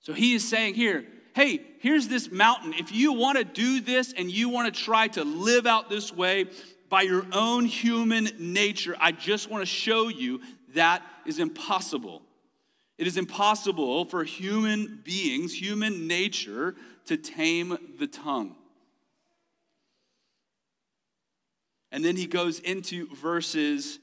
So 0.02 0.14
he 0.14 0.34
is 0.34 0.48
saying 0.48 0.76
here, 0.76 1.06
hey, 1.36 1.62
here's 1.80 2.08
this 2.08 2.32
mountain. 2.32 2.74
If 2.74 2.92
you 2.92 3.14
want 3.14 3.38
to 3.38 3.44
do 3.44 3.82
this 3.82 4.14
and 4.14 4.32
you 4.32 4.50
want 4.50 4.74
to 4.74 4.84
try 4.84 5.08
to 5.10 5.24
live 5.24 5.66
out 5.66 5.90
this 5.90 6.14
way 6.14 6.46
by 6.90 7.02
your 7.02 7.26
own 7.32 7.66
human 7.66 8.30
nature, 8.40 8.96
I 9.00 9.12
just 9.12 9.50
want 9.50 9.62
to 9.62 9.66
show 9.66 10.08
you 10.08 10.42
that 10.76 11.02
is 11.26 11.40
impossible. 11.40 12.22
It 12.98 13.08
is 13.08 13.18
impossible 13.18 14.06
for 14.06 14.24
human 14.24 15.02
beings, 15.04 15.54
human 15.54 16.08
nature, 16.08 16.76
to 17.06 17.18
tame 17.18 17.78
the 18.00 18.08
tongue. 18.08 18.56
And 21.92 22.04
then 22.04 22.16
he 22.16 22.28
goes 22.28 22.60
into 22.60 23.14
verses 23.16 24.00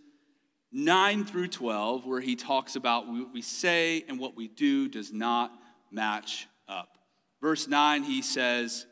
9 0.72 1.24
through 1.24 1.48
12, 1.48 2.06
where 2.06 2.20
he 2.20 2.34
talks 2.34 2.76
about 2.76 3.06
what 3.06 3.32
we 3.32 3.42
say 3.42 4.04
and 4.08 4.18
what 4.18 4.36
we 4.36 4.48
do 4.48 4.88
does 4.88 5.12
not 5.12 5.52
match 5.90 6.48
up. 6.66 6.96
Verse 7.40 7.68
9, 7.68 8.04
he 8.04 8.22
says, 8.22 8.86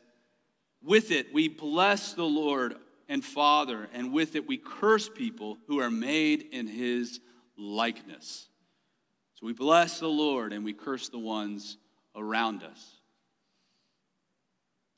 With 0.83 1.11
it 1.11 1.33
we 1.33 1.47
bless 1.47 2.13
the 2.13 2.23
Lord 2.23 2.75
and 3.09 3.25
Father, 3.25 3.89
and 3.93 4.13
with 4.13 4.35
it 4.35 4.47
we 4.47 4.57
curse 4.57 5.09
people 5.09 5.57
who 5.67 5.79
are 5.79 5.89
made 5.89 6.45
in 6.51 6.67
his 6.67 7.19
likeness. 7.57 8.47
So 9.33 9.47
we 9.47 9.53
bless 9.53 9.99
the 9.99 10.07
Lord 10.07 10.53
and 10.53 10.63
we 10.63 10.73
curse 10.73 11.09
the 11.09 11.19
ones 11.19 11.77
around 12.15 12.63
us. 12.63 13.00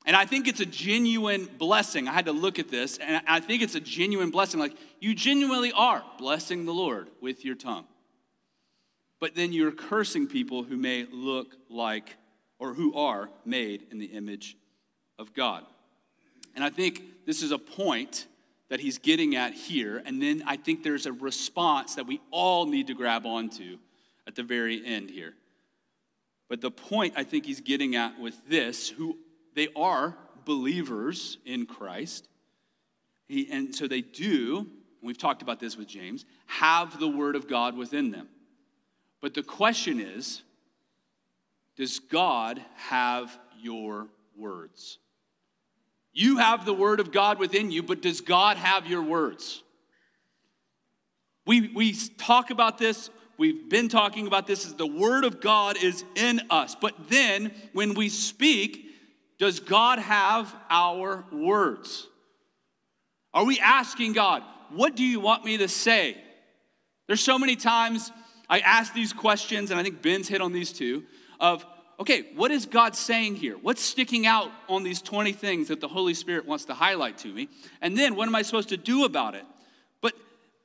And 0.06 0.16
I 0.16 0.26
think 0.26 0.48
it's 0.48 0.60
a 0.60 0.66
genuine 0.66 1.46
blessing. 1.58 2.08
I 2.08 2.12
had 2.12 2.26
to 2.26 2.34
look 2.34 2.60
at 2.60 2.70
this, 2.70 2.98
and 2.98 3.22
I 3.26 3.40
think 3.40 3.62
it's 3.62 3.76
a 3.76 3.80
genuine 3.80 4.32
blessing. 4.32 4.60
Like, 4.60 4.76
you 5.00 5.16
genuinely 5.16 5.72
are 5.72 6.04
blessing 6.18 6.66
the 6.66 6.74
Lord 6.74 7.10
with 7.22 7.46
your 7.46 7.56
tongue. 7.56 7.86
But 9.20 9.36
then 9.36 9.54
you're 9.54 9.72
cursing 9.72 10.28
people 10.28 10.64
who 10.64 10.76
may 10.76 11.06
look 11.10 11.56
like 11.70 12.18
or 12.60 12.74
who 12.74 12.94
are 12.96 13.30
made 13.46 13.88
in 13.92 13.98
the 13.98 14.08
image 14.08 14.58
of 15.18 15.34
God. 15.34 15.66
And 16.56 16.64
I 16.64 16.70
think 16.70 17.26
this 17.26 17.42
is 17.42 17.52
a 17.52 17.58
point 17.58 18.28
that 18.70 18.82
he's 18.82 18.98
getting 18.98 19.36
at 19.36 19.54
here. 19.54 20.02
And 20.06 20.22
then 20.22 20.44
I 20.46 20.58
think 20.58 20.84
there's 20.84 21.06
a 21.06 21.14
response 21.14 21.96
that 21.96 22.06
we 22.06 22.20
all 22.32 22.66
need 22.66 22.88
to 22.88 22.94
grab 22.94 23.26
onto 23.26 23.78
at 24.28 24.36
the 24.36 24.44
very 24.44 24.86
end 24.86 25.10
here. 25.10 25.34
But 26.50 26.60
the 26.62 26.72
point 26.72 27.14
I 27.16 27.24
think 27.24 27.46
he's 27.46 27.62
getting 27.62 27.96
at 27.96 28.20
with 28.20 28.36
this, 28.48 28.90
who 28.90 29.18
they 29.56 29.70
are 29.76 30.18
believers 30.46 31.38
in 31.46 31.66
Christ. 31.66 32.28
He, 33.28 33.50
and 33.52 33.74
so 33.74 33.88
they 33.88 34.02
do, 34.02 34.68
we've 35.02 35.18
talked 35.18 35.42
about 35.42 35.60
this 35.60 35.78
with 35.78 35.88
James, 35.88 36.26
have 36.46 37.00
the 37.00 37.08
Word 37.08 37.36
of 37.36 37.48
God 37.48 37.76
within 37.76 38.12
them. 38.12 38.28
But 39.22 39.34
the 39.34 39.44
question 39.44 40.00
is 40.00 40.42
does 41.76 42.00
God 42.00 42.62
have 42.76 43.38
your 43.60 44.08
words? 44.38 45.00
You 46.14 46.38
have 46.38 46.66
the 46.66 46.74
Word 46.74 47.00
of 47.00 47.12
God 47.12 47.40
within 47.40 47.72
you, 47.72 47.82
but 47.82 48.02
does 48.02 48.22
God 48.22 48.58
have 48.58 48.86
your 48.86 49.02
words? 49.02 49.64
We, 51.46 51.70
we 51.70 51.94
talk 51.94 52.52
about 52.52 52.78
this, 52.78 53.10
we've 53.38 53.68
been 53.70 53.90
talking 53.90 54.28
about 54.28 54.46
this, 54.46 54.66
is 54.66 54.76
the 54.76 54.86
Word 54.86 55.26
of 55.26 55.42
God 55.42 55.82
is 55.82 56.04
in 56.16 56.42
us. 56.50 56.76
But 56.80 57.10
then 57.10 57.52
when 57.74 57.96
we 57.96 58.10
speak, 58.10 58.93
does 59.44 59.60
God 59.60 60.00
have 60.00 60.56
our 60.70 61.26
words? 61.30 62.08
Are 63.34 63.44
we 63.44 63.60
asking 63.60 64.14
God, 64.14 64.42
what 64.70 64.96
do 64.96 65.04
you 65.04 65.20
want 65.20 65.44
me 65.44 65.58
to 65.58 65.68
say? 65.68 66.16
There's 67.08 67.20
so 67.20 67.38
many 67.38 67.58
times 67.58 68.10
I 68.48 68.60
ask 68.60 68.94
these 68.94 69.12
questions, 69.12 69.70
and 69.70 69.78
I 69.78 69.84
think 69.84 70.02
Ben's 70.02 70.30
hit 70.30 70.40
on 70.40 70.54
these 70.54 70.72
too, 70.72 71.04
of, 71.42 71.66
okay, 72.00 72.28
what 72.36 72.52
is 72.52 72.66
God 72.66 72.96
saying 72.96 73.36
here? 73.36 73.58
What's 73.58 73.82
sticking 73.82 74.26
out 74.26 74.50
on 74.70 74.84
these 74.84 75.02
20 75.02 75.34
things 75.34 75.68
that 75.68 75.82
the 75.82 75.90
Holy 75.90 76.14
Spirit 76.14 76.46
wants 76.46 76.64
to 76.66 76.74
highlight 76.74 77.18
to 77.18 77.28
me? 77.28 77.50
And 77.82 77.98
then 77.98 78.16
what 78.16 78.30
am 78.30 78.36
I 78.36 78.44
supposed 78.44 78.70
to 78.70 78.78
do 78.78 79.04
about 79.04 79.36
it? 79.36 79.44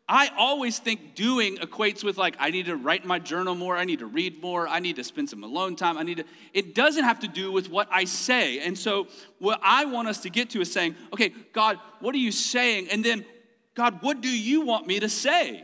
I 0.08 0.30
always 0.38 0.78
think 0.78 1.14
doing 1.14 1.58
equates 1.58 2.02
with 2.02 2.16
like, 2.16 2.34
I 2.38 2.50
need 2.50 2.66
to 2.66 2.76
write 2.76 3.04
my 3.04 3.18
journal 3.18 3.54
more, 3.54 3.76
I 3.76 3.84
need 3.84 3.98
to 3.98 4.06
read 4.06 4.40
more, 4.40 4.66
I 4.66 4.78
need 4.78 4.96
to 4.96 5.04
spend 5.04 5.28
some 5.28 5.44
alone 5.44 5.76
time, 5.76 5.98
I 5.98 6.02
need 6.02 6.16
to. 6.18 6.24
It 6.54 6.74
doesn't 6.74 7.04
have 7.04 7.20
to 7.20 7.28
do 7.28 7.52
with 7.52 7.68
what 7.68 7.88
I 7.90 8.04
say. 8.04 8.60
And 8.60 8.76
so, 8.76 9.08
what 9.38 9.60
I 9.62 9.84
want 9.84 10.08
us 10.08 10.20
to 10.20 10.30
get 10.30 10.50
to 10.50 10.62
is 10.62 10.72
saying, 10.72 10.96
okay, 11.12 11.34
God, 11.52 11.78
what 12.00 12.14
are 12.14 12.18
you 12.18 12.32
saying? 12.32 12.88
And 12.90 13.04
then, 13.04 13.26
God, 13.74 13.98
what 14.00 14.22
do 14.22 14.30
you 14.30 14.62
want 14.62 14.86
me 14.86 14.98
to 15.00 15.10
say? 15.10 15.62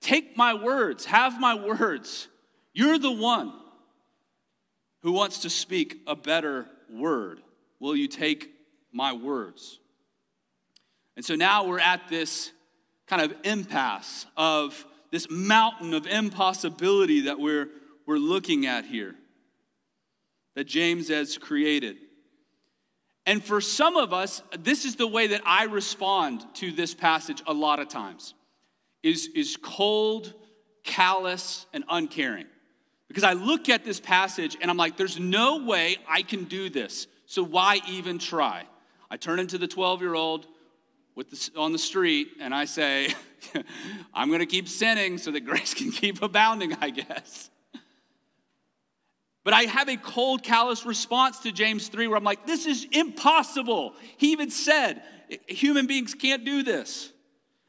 Take 0.00 0.36
my 0.36 0.54
words, 0.54 1.04
have 1.04 1.40
my 1.40 1.54
words. 1.54 2.26
You're 2.72 2.98
the 2.98 3.12
one 3.12 3.52
who 5.02 5.12
wants 5.12 5.40
to 5.40 5.50
speak 5.50 5.98
a 6.08 6.16
better 6.16 6.66
word. 6.90 7.40
Will 7.78 7.94
you 7.94 8.08
take 8.08 8.50
my 8.92 9.12
words? 9.12 9.78
And 11.16 11.24
so 11.24 11.36
now 11.36 11.66
we're 11.66 11.78
at 11.78 12.08
this 12.08 12.50
kind 13.06 13.22
of 13.22 13.34
impasse 13.44 14.26
of 14.36 14.84
this 15.10 15.28
mountain 15.30 15.94
of 15.94 16.06
impossibility 16.06 17.22
that 17.22 17.38
we're, 17.38 17.68
we're 18.06 18.18
looking 18.18 18.66
at 18.66 18.84
here, 18.84 19.14
that 20.54 20.64
James 20.64 21.08
has 21.08 21.38
created. 21.38 21.96
And 23.26 23.42
for 23.42 23.60
some 23.60 23.96
of 23.96 24.12
us, 24.12 24.42
this 24.58 24.84
is 24.84 24.96
the 24.96 25.06
way 25.06 25.28
that 25.28 25.42
I 25.46 25.64
respond 25.64 26.44
to 26.54 26.72
this 26.72 26.94
passage 26.94 27.42
a 27.46 27.52
lot 27.52 27.80
of 27.80 27.88
times 27.88 28.34
is, 29.02 29.28
is 29.34 29.56
cold, 29.56 30.32
callous, 30.82 31.66
and 31.72 31.84
uncaring. 31.88 32.46
Because 33.08 33.24
I 33.24 33.34
look 33.34 33.68
at 33.68 33.84
this 33.84 34.00
passage 34.00 34.56
and 34.60 34.70
I'm 34.70 34.76
like, 34.76 34.96
there's 34.96 35.20
no 35.20 35.64
way 35.64 35.96
I 36.08 36.22
can 36.22 36.44
do 36.44 36.70
this. 36.70 37.06
So 37.26 37.42
why 37.42 37.80
even 37.88 38.18
try? 38.18 38.64
I 39.10 39.16
turn 39.16 39.38
into 39.38 39.58
the 39.58 39.68
12 39.68 40.00
year 40.00 40.14
old 40.14 40.46
with 41.14 41.30
the, 41.30 41.58
on 41.58 41.72
the 41.72 41.78
street 41.78 42.28
and 42.40 42.54
I 42.54 42.64
say, 42.64 43.14
I'm 44.14 44.28
going 44.28 44.40
to 44.40 44.46
keep 44.46 44.68
sinning 44.68 45.18
so 45.18 45.30
that 45.30 45.40
grace 45.40 45.74
can 45.74 45.90
keep 45.92 46.22
abounding, 46.22 46.74
I 46.80 46.90
guess. 46.90 47.50
But 49.44 49.52
I 49.52 49.62
have 49.62 49.88
a 49.88 49.96
cold, 49.96 50.42
callous 50.42 50.86
response 50.86 51.40
to 51.40 51.52
James 51.52 51.88
3 51.88 52.08
where 52.08 52.16
I'm 52.16 52.24
like, 52.24 52.46
this 52.46 52.66
is 52.66 52.86
impossible. 52.90 53.94
He 54.16 54.32
even 54.32 54.50
said, 54.50 55.02
human 55.46 55.86
beings 55.86 56.14
can't 56.14 56.44
do 56.44 56.62
this. 56.62 57.12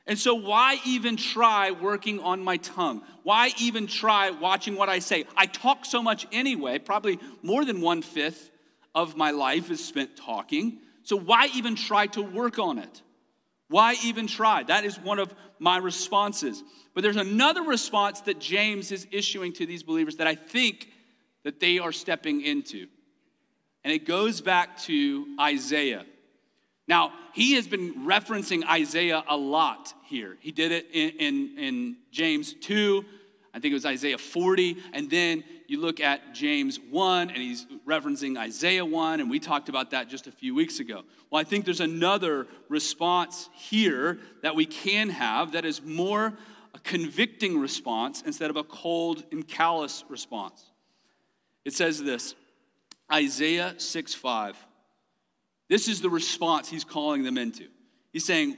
And 0.08 0.20
so, 0.20 0.36
why 0.36 0.78
even 0.86 1.18
try 1.18 1.72
working 1.72 2.20
on 2.20 2.44
my 2.44 2.58
tongue? 2.58 3.02
Why 3.24 3.52
even 3.60 3.88
try 3.88 4.30
watching 4.30 4.76
what 4.76 4.88
I 4.88 5.00
say? 5.00 5.26
I 5.36 5.48
talk 5.48 5.84
so 5.84 6.04
much 6.04 6.28
anyway, 6.32 6.78
probably 6.78 7.20
more 7.42 7.66
than 7.66 7.82
one 7.82 8.04
fifth 8.04 8.52
of 8.94 9.18
my 9.18 9.32
life 9.32 9.72
is 9.72 9.84
spent 9.84 10.16
talking. 10.16 10.78
So, 11.02 11.18
why 11.18 11.50
even 11.56 11.76
try 11.76 12.06
to 12.08 12.22
work 12.22 12.60
on 12.60 12.78
it? 12.78 13.02
Why 13.68 13.96
even 14.04 14.28
try? 14.28 14.64
That 14.64 14.86
is 14.86 15.00
one 15.00 15.20
of 15.20 15.34
my 15.60 15.78
responses. 15.78 16.64
But 16.94 17.02
there's 17.02 17.16
another 17.16 17.64
response 17.64 18.22
that 18.22 18.40
James 18.40 18.92
is 18.92 19.08
issuing 19.12 19.54
to 19.54 19.66
these 19.66 19.84
believers 19.84 20.18
that 20.18 20.28
I 20.28 20.36
think 20.36 20.88
that 21.44 21.60
they 21.60 21.80
are 21.80 21.92
stepping 21.92 22.42
into. 22.42 22.88
And 23.84 23.94
it 23.94 24.06
goes 24.06 24.42
back 24.42 24.78
to 24.84 25.28
Isaiah. 25.40 26.06
Now, 26.88 27.14
he 27.34 27.54
has 27.54 27.68
been 27.68 28.06
referencing 28.06 28.64
Isaiah 28.66 29.24
a 29.28 29.38
lot 29.38 29.94
here. 30.06 30.38
He 30.40 30.52
did 30.52 30.72
it 30.72 30.88
in, 30.94 31.10
in, 31.12 31.58
in 31.58 31.98
James 32.12 32.54
2, 32.54 33.04
I 33.54 33.60
think 33.60 33.72
it 33.72 33.76
was 33.76 33.86
Isaiah 33.86 34.18
40, 34.18 34.78
and 34.94 35.10
then 35.10 35.44
you 35.68 35.80
look 35.80 36.00
at 36.00 36.34
James 36.34 36.80
1 36.80 37.30
and 37.30 37.38
he's 37.38 37.66
referencing 37.88 38.38
Isaiah 38.38 38.86
1, 38.86 39.20
and 39.20 39.30
we 39.30 39.40
talked 39.40 39.70
about 39.70 39.92
that 39.92 40.10
just 40.10 40.28
a 40.28 40.32
few 40.32 40.54
weeks 40.54 40.80
ago. 40.80 41.04
Well, 41.30 41.40
I 41.40 41.44
think 41.44 41.66
there's 41.66 41.82
another 41.82 42.48
response 42.70 43.50
here 43.54 44.20
that 44.42 44.56
we 44.56 44.66
can 44.66 45.10
have 45.10 45.54
that 45.54 45.66
is 45.66 45.82
more 45.82 46.34
a 46.74 46.80
convicting 46.80 47.60
response 47.60 48.22
instead 48.22 48.50
of 48.50 48.58
a 48.58 48.64
cold 48.64 49.24
and 49.32 49.48
callous 49.48 50.04
response. 50.10 50.72
It 51.64 51.74
says 51.74 52.04
this 52.04 52.36
Isaiah 53.12 53.76
6 53.78 54.14
5. 54.14 54.66
This 55.68 55.88
is 55.88 56.02
the 56.02 56.10
response 56.10 56.70
he's 56.70 56.84
calling 56.84 57.24
them 57.24 57.38
into. 57.38 57.68
He's 58.14 58.26
saying, 58.26 58.58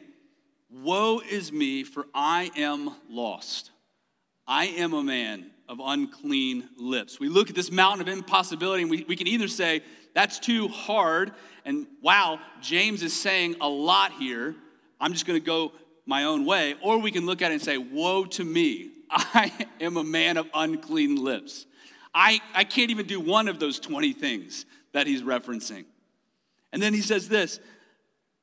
Woe 0.70 1.22
is 1.22 1.52
me, 1.52 1.84
for 1.84 2.08
I 2.14 2.52
am 2.58 2.94
lost. 3.10 3.72
I 4.46 4.66
am 4.66 4.94
a 4.94 5.04
man 5.04 5.52
of 5.68 5.80
unclean 5.84 6.70
lips. 6.78 7.20
We 7.20 7.30
look 7.30 7.50
at 7.50 7.56
this 7.56 7.72
mountain 7.72 8.08
of 8.08 8.14
impossibility 8.14 8.84
and 8.84 8.92
we, 8.92 9.04
we 9.08 9.16
can 9.16 9.28
either 9.28 9.48
say, 9.48 9.82
that's 10.14 10.40
too 10.40 10.68
hard, 10.68 11.32
and 11.66 11.86
wow, 12.02 12.40
James 12.62 13.04
is 13.04 13.14
saying 13.14 13.58
a 13.62 13.68
lot 13.68 14.14
here. 14.14 14.56
I'm 15.00 15.14
just 15.14 15.26
going 15.26 15.40
to 15.40 15.46
go 15.46 15.74
my 16.06 16.24
own 16.24 16.46
way. 16.46 16.76
Or 16.82 16.98
we 16.98 17.12
can 17.12 17.26
look 17.26 17.42
at 17.42 17.52
it 17.52 17.56
and 17.56 17.62
say, 17.62 17.78
woe 17.78 18.26
to 18.26 18.44
me. 18.44 18.92
I 19.10 19.52
am 19.80 19.98
a 19.98 20.04
man 20.04 20.38
of 20.38 20.48
unclean 20.54 21.24
lips. 21.24 21.66
I, 22.14 22.42
I 22.56 22.64
can't 22.64 22.90
even 22.90 23.06
do 23.06 23.20
one 23.20 23.48
of 23.48 23.60
those 23.60 23.80
20 23.80 24.14
things 24.14 24.66
that 24.94 25.06
he's 25.06 25.22
referencing. 25.22 25.86
And 26.74 26.82
then 26.82 26.94
he 26.94 27.02
says 27.02 27.30
this 27.30 27.60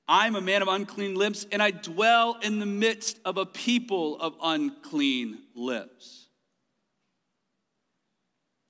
I'm 0.07 0.37
a 0.37 0.41
man 0.41 0.63
of 0.63 0.69
unclean 0.69 1.15
lips, 1.15 1.47
and 1.51 1.63
I 1.63 1.71
dwell 1.71 2.37
in 2.43 2.59
the 2.59 2.67
midst 2.67 3.19
of 3.25 3.39
a 3.39 3.47
people 3.47 4.21
of 4.21 4.35
unclean 4.43 5.39
lips. 5.55 6.24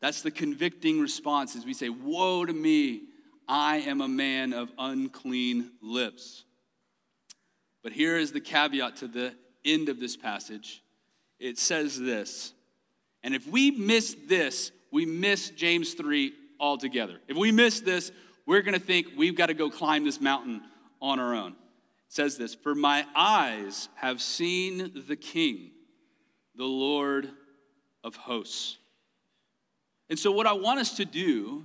That's 0.05 0.21
the 0.21 0.31
convicting 0.31 1.01
response 1.01 1.57
as 1.57 1.65
we 1.65 1.73
say, 1.73 1.89
Woe 1.89 2.45
to 2.45 2.53
me, 2.53 3.05
I 3.49 3.77
am 3.77 4.03
a 4.03 4.07
man 4.07 4.53
of 4.53 4.71
unclean 4.77 5.71
lips. 5.81 6.45
But 7.83 7.93
here 7.93 8.19
is 8.19 8.31
the 8.31 8.41
caveat 8.43 8.97
to 8.97 9.09
the 9.09 9.35
end 9.65 9.89
of 9.89 10.01
this 10.01 10.15
passage 10.15 10.83
it 11.41 11.57
says 11.57 11.99
this. 11.99 12.53
And 13.23 13.35
if 13.35 13.47
we 13.47 13.71
miss 13.71 14.15
this, 14.29 14.73
we 14.93 15.07
miss 15.07 15.49
James 15.49 15.95
3 15.95 16.35
altogether. 16.61 17.19
If 17.27 17.39
we 17.39 17.51
miss 17.51 17.81
this, 17.81 18.13
we're 18.45 18.61
going 18.61 18.79
to 18.79 18.87
think 18.87 19.07
we've 19.17 19.35
got 19.35 19.47
to 19.47 19.55
go 19.55 19.71
climb 19.71 20.05
this 20.05 20.21
mountain 20.21 20.61
on 21.01 21.19
our 21.19 21.35
own. 21.35 21.53
It 21.53 21.57
says 22.11 22.37
this 22.37 22.55
For 22.55 22.75
my 22.75 23.07
eyes 23.17 23.89
have 23.95 24.21
seen 24.21 25.03
the 25.09 25.17
King, 25.17 25.71
the 26.55 26.67
Lord 26.67 27.31
of 28.05 28.17
hosts. 28.17 28.77
And 30.09 30.19
so, 30.19 30.31
what 30.31 30.47
I 30.47 30.53
want 30.53 30.81
us 30.81 30.97
to 30.97 31.05
do 31.05 31.65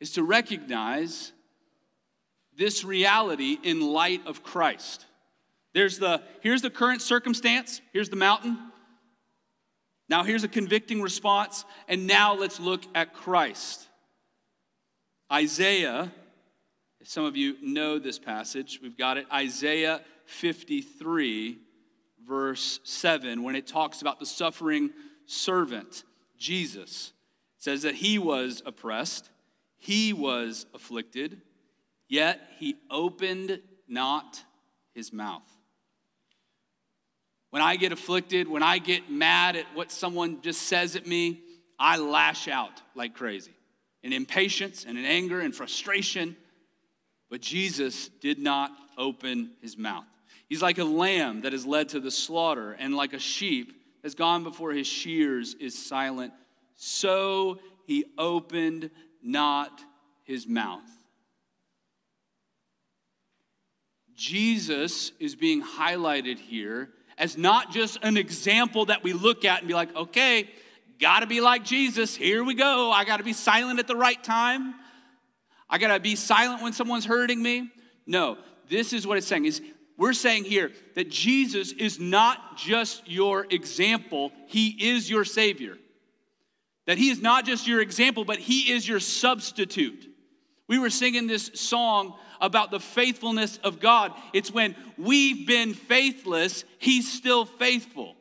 is 0.00 0.12
to 0.12 0.22
recognize 0.22 1.32
this 2.56 2.84
reality 2.84 3.58
in 3.62 3.80
light 3.80 4.26
of 4.26 4.42
Christ. 4.42 5.06
There's 5.74 5.98
the 5.98 6.22
here's 6.40 6.62
the 6.62 6.70
current 6.70 7.02
circumstance, 7.02 7.80
here's 7.92 8.08
the 8.08 8.16
mountain. 8.16 8.58
Now, 10.08 10.22
here's 10.22 10.44
a 10.44 10.48
convicting 10.48 11.02
response, 11.02 11.64
and 11.88 12.06
now 12.06 12.34
let's 12.34 12.60
look 12.60 12.82
at 12.94 13.12
Christ. 13.12 13.88
Isaiah, 15.32 16.12
some 17.02 17.24
of 17.24 17.36
you 17.36 17.56
know 17.60 17.98
this 17.98 18.18
passage, 18.18 18.78
we've 18.80 18.96
got 18.96 19.16
it. 19.16 19.26
Isaiah 19.32 20.02
53, 20.26 21.58
verse 22.26 22.78
7, 22.84 23.42
when 23.42 23.56
it 23.56 23.66
talks 23.66 24.00
about 24.00 24.20
the 24.20 24.26
suffering 24.26 24.90
servant, 25.26 26.04
Jesus, 26.38 27.12
says 27.58 27.82
that 27.82 27.94
he 27.94 28.18
was 28.18 28.62
oppressed, 28.66 29.30
he 29.76 30.12
was 30.12 30.66
afflicted, 30.74 31.40
yet 32.08 32.40
he 32.58 32.76
opened 32.90 33.60
not 33.88 34.42
his 34.94 35.12
mouth. 35.12 35.50
When 37.50 37.62
I 37.62 37.76
get 37.76 37.92
afflicted, 37.92 38.48
when 38.48 38.62
I 38.62 38.78
get 38.78 39.10
mad 39.10 39.56
at 39.56 39.66
what 39.74 39.90
someone 39.90 40.42
just 40.42 40.62
says 40.62 40.96
at 40.96 41.06
me, 41.06 41.40
I 41.78 41.98
lash 41.98 42.48
out 42.48 42.82
like 42.94 43.14
crazy 43.14 43.54
in 44.02 44.12
impatience 44.12 44.84
and 44.86 44.98
in 44.98 45.04
anger 45.04 45.40
and 45.40 45.54
frustration. 45.54 46.36
But 47.30 47.40
Jesus 47.40 48.08
did 48.20 48.38
not 48.38 48.70
open 48.96 49.50
his 49.60 49.76
mouth. 49.76 50.04
He's 50.48 50.62
like 50.62 50.78
a 50.78 50.84
lamb 50.84 51.42
that 51.42 51.52
is 51.52 51.66
led 51.66 51.88
to 51.90 52.00
the 52.00 52.10
slaughter, 52.10 52.72
and 52.72 52.94
like 52.94 53.12
a 53.12 53.18
sheep 53.18 53.68
that 53.68 54.06
has 54.06 54.14
gone 54.14 54.44
before 54.44 54.72
his 54.72 54.86
shears 54.86 55.54
is 55.54 55.76
silent. 55.76 56.32
So 56.76 57.58
he 57.84 58.04
opened 58.18 58.90
not 59.22 59.80
his 60.24 60.46
mouth. 60.46 60.82
Jesus 64.14 65.12
is 65.20 65.34
being 65.34 65.62
highlighted 65.62 66.38
here 66.38 66.90
as 67.18 67.36
not 67.36 67.70
just 67.70 67.98
an 68.02 68.16
example 68.16 68.86
that 68.86 69.02
we 69.02 69.12
look 69.12 69.44
at 69.44 69.60
and 69.60 69.68
be 69.68 69.74
like, 69.74 69.94
okay, 69.94 70.48
gotta 70.98 71.26
be 71.26 71.40
like 71.40 71.64
Jesus. 71.64 72.16
Here 72.16 72.42
we 72.42 72.54
go. 72.54 72.90
I 72.90 73.04
gotta 73.04 73.24
be 73.24 73.32
silent 73.32 73.78
at 73.78 73.86
the 73.86 73.96
right 73.96 74.22
time. 74.22 74.74
I 75.68 75.78
gotta 75.78 76.00
be 76.00 76.16
silent 76.16 76.62
when 76.62 76.72
someone's 76.72 77.04
hurting 77.04 77.42
me. 77.42 77.70
No, 78.06 78.38
this 78.68 78.92
is 78.92 79.06
what 79.06 79.18
it's 79.18 79.26
saying 79.26 79.44
is 79.44 79.60
we're 79.98 80.12
saying 80.12 80.44
here 80.44 80.72
that 80.94 81.10
Jesus 81.10 81.72
is 81.72 81.98
not 81.98 82.56
just 82.56 83.08
your 83.08 83.46
example, 83.50 84.32
he 84.46 84.68
is 84.90 85.08
your 85.08 85.24
savior. 85.24 85.78
That 86.86 86.98
he 86.98 87.10
is 87.10 87.20
not 87.20 87.44
just 87.44 87.66
your 87.66 87.80
example, 87.80 88.24
but 88.24 88.38
he 88.38 88.72
is 88.72 88.88
your 88.88 89.00
substitute. 89.00 90.08
We 90.68 90.78
were 90.78 90.90
singing 90.90 91.26
this 91.26 91.50
song 91.54 92.14
about 92.40 92.70
the 92.70 92.80
faithfulness 92.80 93.58
of 93.58 93.80
God. 93.80 94.12
It's 94.32 94.50
when 94.50 94.76
we've 94.96 95.46
been 95.46 95.74
faithless, 95.74 96.64
he's 96.78 97.10
still 97.10 97.44
faithful. 97.44 98.16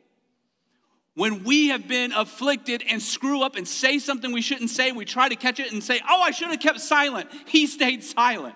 When 1.15 1.43
we 1.43 1.69
have 1.69 1.87
been 1.87 2.11
afflicted 2.11 2.83
and 2.89 3.01
screw 3.01 3.41
up 3.41 3.55
and 3.55 3.67
say 3.67 3.99
something 3.99 4.31
we 4.31 4.41
shouldn't 4.41 4.69
say, 4.69 4.91
we 4.91 5.05
try 5.05 5.29
to 5.29 5.35
catch 5.35 5.59
it 5.59 5.71
and 5.71 5.81
say, 5.83 6.01
Oh, 6.07 6.21
I 6.21 6.31
should 6.31 6.49
have 6.49 6.59
kept 6.59 6.81
silent. 6.81 7.29
He 7.47 7.67
stayed 7.67 8.03
silent. 8.03 8.55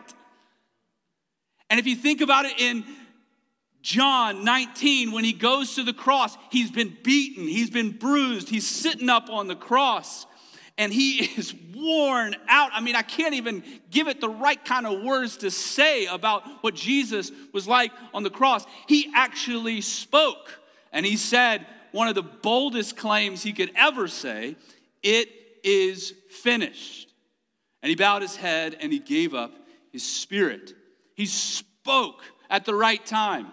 And 1.70 1.80
if 1.80 1.88
you 1.88 1.96
think 1.96 2.22
about 2.22 2.46
it 2.46 2.60
in 2.60 2.84
John 3.82 4.44
19, 4.44 5.12
when 5.12 5.24
he 5.24 5.34
goes 5.34 5.76
to 5.76 5.84
the 5.84 5.94
cross, 5.94 6.38
he's 6.52 6.70
been 6.70 6.98
beaten, 7.04 7.48
he's 7.48 7.70
been 7.70 7.92
bruised, 7.92 8.50
he's 8.50 8.68
sitting 8.68 9.10
up 9.10 9.30
on 9.30 9.48
the 9.48 9.56
cross, 9.56 10.26
and 10.78 10.92
he 10.92 11.24
is 11.38 11.54
worn 11.74 12.36
out. 12.50 12.72
I 12.74 12.82
mean, 12.82 12.96
I 12.96 13.02
can't 13.02 13.36
even 13.36 13.64
give 13.90 14.08
it 14.08 14.20
the 14.20 14.30
right 14.30 14.64
kind 14.64 14.86
of 14.86 15.02
words 15.02 15.38
to 15.38 15.52
say 15.52 16.08
about 16.08 16.44
what 16.62 16.76
Jesus 16.76 17.32
was 17.54 17.68
like 17.68 17.92
on 18.14 18.24
the 18.24 18.30
cross. 18.30 18.66
He 18.88 19.12
actually 19.16 19.82
spoke, 19.82 20.60
and 20.92 21.06
he 21.06 21.16
said 21.16 21.66
one 21.92 22.08
of 22.08 22.16
the 22.16 22.24
boldest 22.24 22.98
claims 22.98 23.42
he 23.42 23.54
could 23.54 23.72
ever 23.76 24.08
say 24.08 24.58
it 25.02 25.30
is 25.64 26.14
finished. 26.30 27.14
And 27.82 27.90
he 27.90 27.96
bowed 27.96 28.22
his 28.22 28.36
head 28.36 28.76
and 28.80 28.92
he 28.92 29.00
gave 29.00 29.34
up 29.34 29.54
his 29.92 30.04
spirit. 30.04 30.74
He 31.16 31.26
spoke 31.26 32.22
at 32.50 32.66
the 32.66 32.76
right 32.76 33.04
time 33.06 33.48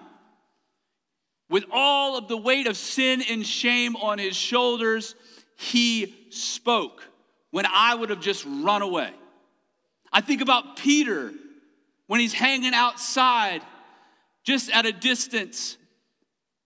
with 1.49 1.65
all 1.71 2.19
of 2.19 2.29
the 2.29 2.37
weight 2.37 2.67
of 2.67 2.77
sin 2.77 3.23
and 3.29 3.47
shame 3.47 3.97
on 3.97 4.19
his 4.19 4.35
shoulders, 4.37 5.15
he 5.57 6.15
spoke 6.31 7.03
when 7.51 7.67
I 7.67 7.95
would 7.95 8.11
have 8.11 8.21
just 8.21 8.45
run 8.47 8.83
away. 8.83 9.11
I 10.13 10.21
think 10.21 10.41
about 10.41 10.77
Peter 10.77 11.33
when 12.07 12.21
he's 12.21 12.33
hanging 12.33 12.75
outside, 12.75 13.63
just 14.45 14.71
at 14.71 14.87
a 14.87 14.93
distance, 14.93 15.77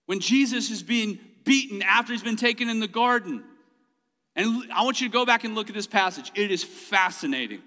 when 0.07 0.21
Jesus 0.21 0.71
is 0.71 0.83
being 0.83 1.19
beaten 1.45 1.83
after 1.83 2.12
he's 2.12 2.23
been 2.23 2.37
taken 2.37 2.69
in 2.69 2.81
the 2.81 2.88
garden. 2.88 3.45
And 4.37 4.71
I 4.73 4.85
want 4.85 5.01
you 5.01 5.09
to 5.09 5.12
go 5.12 5.25
back 5.27 5.45
and 5.45 5.55
look 5.55 5.69
at 5.69 5.75
this 5.75 5.87
passage. 5.87 6.31
It 6.35 6.51
is 6.51 6.62
fascinating. 6.62 7.62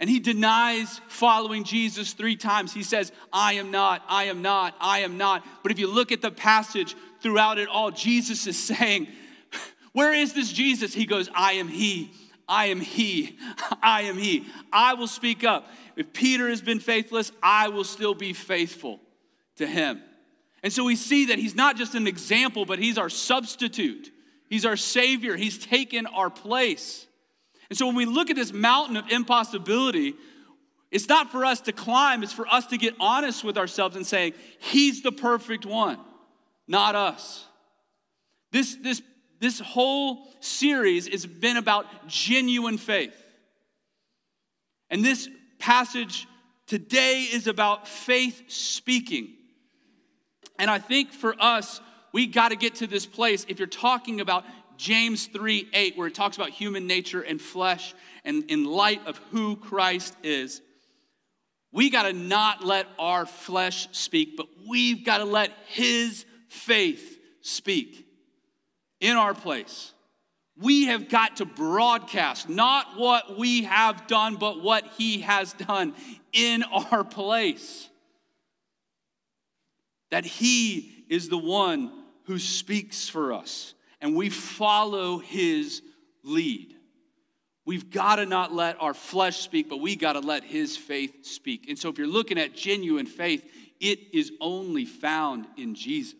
And 0.00 0.08
he 0.08 0.18
denies 0.18 1.00
following 1.08 1.62
Jesus 1.62 2.14
three 2.14 2.34
times. 2.34 2.72
He 2.72 2.82
says, 2.82 3.12
I 3.30 3.54
am 3.54 3.70
not, 3.70 4.02
I 4.08 4.24
am 4.24 4.40
not, 4.40 4.74
I 4.80 5.00
am 5.00 5.18
not. 5.18 5.44
But 5.62 5.72
if 5.72 5.78
you 5.78 5.92
look 5.92 6.10
at 6.10 6.22
the 6.22 6.30
passage 6.30 6.96
throughout 7.20 7.58
it 7.58 7.68
all, 7.68 7.90
Jesus 7.90 8.46
is 8.46 8.58
saying, 8.62 9.08
Where 9.92 10.14
is 10.14 10.32
this 10.32 10.50
Jesus? 10.50 10.94
He 10.94 11.04
goes, 11.04 11.28
I 11.34 11.52
am 11.52 11.68
he. 11.68 12.12
I 12.48 12.66
am 12.66 12.80
he. 12.80 13.38
I 13.82 14.02
am 14.02 14.16
he. 14.16 14.46
I 14.72 14.94
will 14.94 15.06
speak 15.06 15.44
up. 15.44 15.68
If 15.96 16.14
Peter 16.14 16.48
has 16.48 16.62
been 16.62 16.80
faithless, 16.80 17.30
I 17.42 17.68
will 17.68 17.84
still 17.84 18.14
be 18.14 18.32
faithful 18.32 19.00
to 19.56 19.66
him. 19.66 20.02
And 20.62 20.72
so 20.72 20.84
we 20.84 20.96
see 20.96 21.26
that 21.26 21.38
he's 21.38 21.54
not 21.54 21.76
just 21.76 21.94
an 21.94 22.06
example, 22.06 22.64
but 22.64 22.78
he's 22.78 22.96
our 22.96 23.10
substitute. 23.10 24.10
He's 24.48 24.64
our 24.64 24.76
savior. 24.76 25.36
He's 25.36 25.58
taken 25.58 26.06
our 26.06 26.30
place. 26.30 27.06
And 27.70 27.78
so 27.78 27.86
when 27.86 27.94
we 27.94 28.04
look 28.04 28.28
at 28.28 28.36
this 28.36 28.52
mountain 28.52 28.96
of 28.96 29.08
impossibility, 29.10 30.14
it's 30.90 31.08
not 31.08 31.30
for 31.30 31.44
us 31.44 31.60
to 31.62 31.72
climb, 31.72 32.22
it's 32.22 32.32
for 32.32 32.46
us 32.48 32.66
to 32.66 32.76
get 32.76 32.94
honest 32.98 33.44
with 33.44 33.56
ourselves 33.56 33.96
and 33.96 34.04
saying, 34.04 34.34
He's 34.58 35.02
the 35.02 35.12
perfect 35.12 35.64
one, 35.64 35.98
not 36.66 36.96
us. 36.96 37.46
This, 38.50 38.74
this, 38.74 39.00
this 39.38 39.60
whole 39.60 40.26
series 40.40 41.06
has 41.06 41.24
been 41.24 41.56
about 41.56 42.08
genuine 42.08 42.76
faith. 42.76 43.14
And 44.90 45.04
this 45.04 45.28
passage 45.60 46.26
today 46.66 47.22
is 47.22 47.46
about 47.46 47.86
faith 47.86 48.42
speaking. 48.48 49.28
And 50.58 50.68
I 50.68 50.80
think 50.80 51.12
for 51.12 51.36
us, 51.40 51.80
we 52.12 52.26
got 52.26 52.48
to 52.48 52.56
get 52.56 52.76
to 52.76 52.88
this 52.88 53.06
place. 53.06 53.46
If 53.48 53.60
you're 53.60 53.68
talking 53.68 54.20
about 54.20 54.44
James 54.80 55.26
3 55.26 55.68
8, 55.74 55.98
where 55.98 56.06
it 56.06 56.14
talks 56.14 56.36
about 56.36 56.48
human 56.48 56.86
nature 56.86 57.20
and 57.20 57.38
flesh, 57.38 57.94
and 58.24 58.50
in 58.50 58.64
light 58.64 59.06
of 59.06 59.18
who 59.30 59.56
Christ 59.56 60.16
is, 60.22 60.62
we 61.70 61.90
got 61.90 62.04
to 62.04 62.14
not 62.14 62.64
let 62.64 62.86
our 62.98 63.26
flesh 63.26 63.88
speak, 63.92 64.38
but 64.38 64.46
we've 64.66 65.04
got 65.04 65.18
to 65.18 65.26
let 65.26 65.52
His 65.66 66.24
faith 66.48 67.18
speak 67.42 68.06
in 69.00 69.18
our 69.18 69.34
place. 69.34 69.92
We 70.56 70.86
have 70.86 71.10
got 71.10 71.36
to 71.36 71.44
broadcast 71.44 72.48
not 72.48 72.98
what 72.98 73.38
we 73.38 73.64
have 73.64 74.06
done, 74.06 74.36
but 74.36 74.62
what 74.62 74.86
He 74.96 75.20
has 75.20 75.52
done 75.52 75.94
in 76.32 76.62
our 76.62 77.04
place. 77.04 77.86
That 80.10 80.24
He 80.24 81.04
is 81.10 81.28
the 81.28 81.38
one 81.38 81.92
who 82.24 82.38
speaks 82.38 83.06
for 83.06 83.34
us 83.34 83.74
and 84.00 84.16
we 84.16 84.28
follow 84.28 85.18
his 85.18 85.82
lead. 86.22 86.74
We've 87.66 87.90
got 87.90 88.16
to 88.16 88.26
not 88.26 88.52
let 88.52 88.80
our 88.80 88.94
flesh 88.94 89.38
speak, 89.38 89.68
but 89.68 89.78
we 89.78 89.94
got 89.94 90.14
to 90.14 90.20
let 90.20 90.42
his 90.42 90.76
faith 90.76 91.24
speak. 91.24 91.68
And 91.68 91.78
so, 91.78 91.88
if 91.88 91.98
you're 91.98 92.06
looking 92.06 92.38
at 92.38 92.54
genuine 92.54 93.06
faith, 93.06 93.44
it 93.78 93.98
is 94.12 94.32
only 94.40 94.84
found 94.84 95.46
in 95.56 95.74
Jesus. 95.74 96.14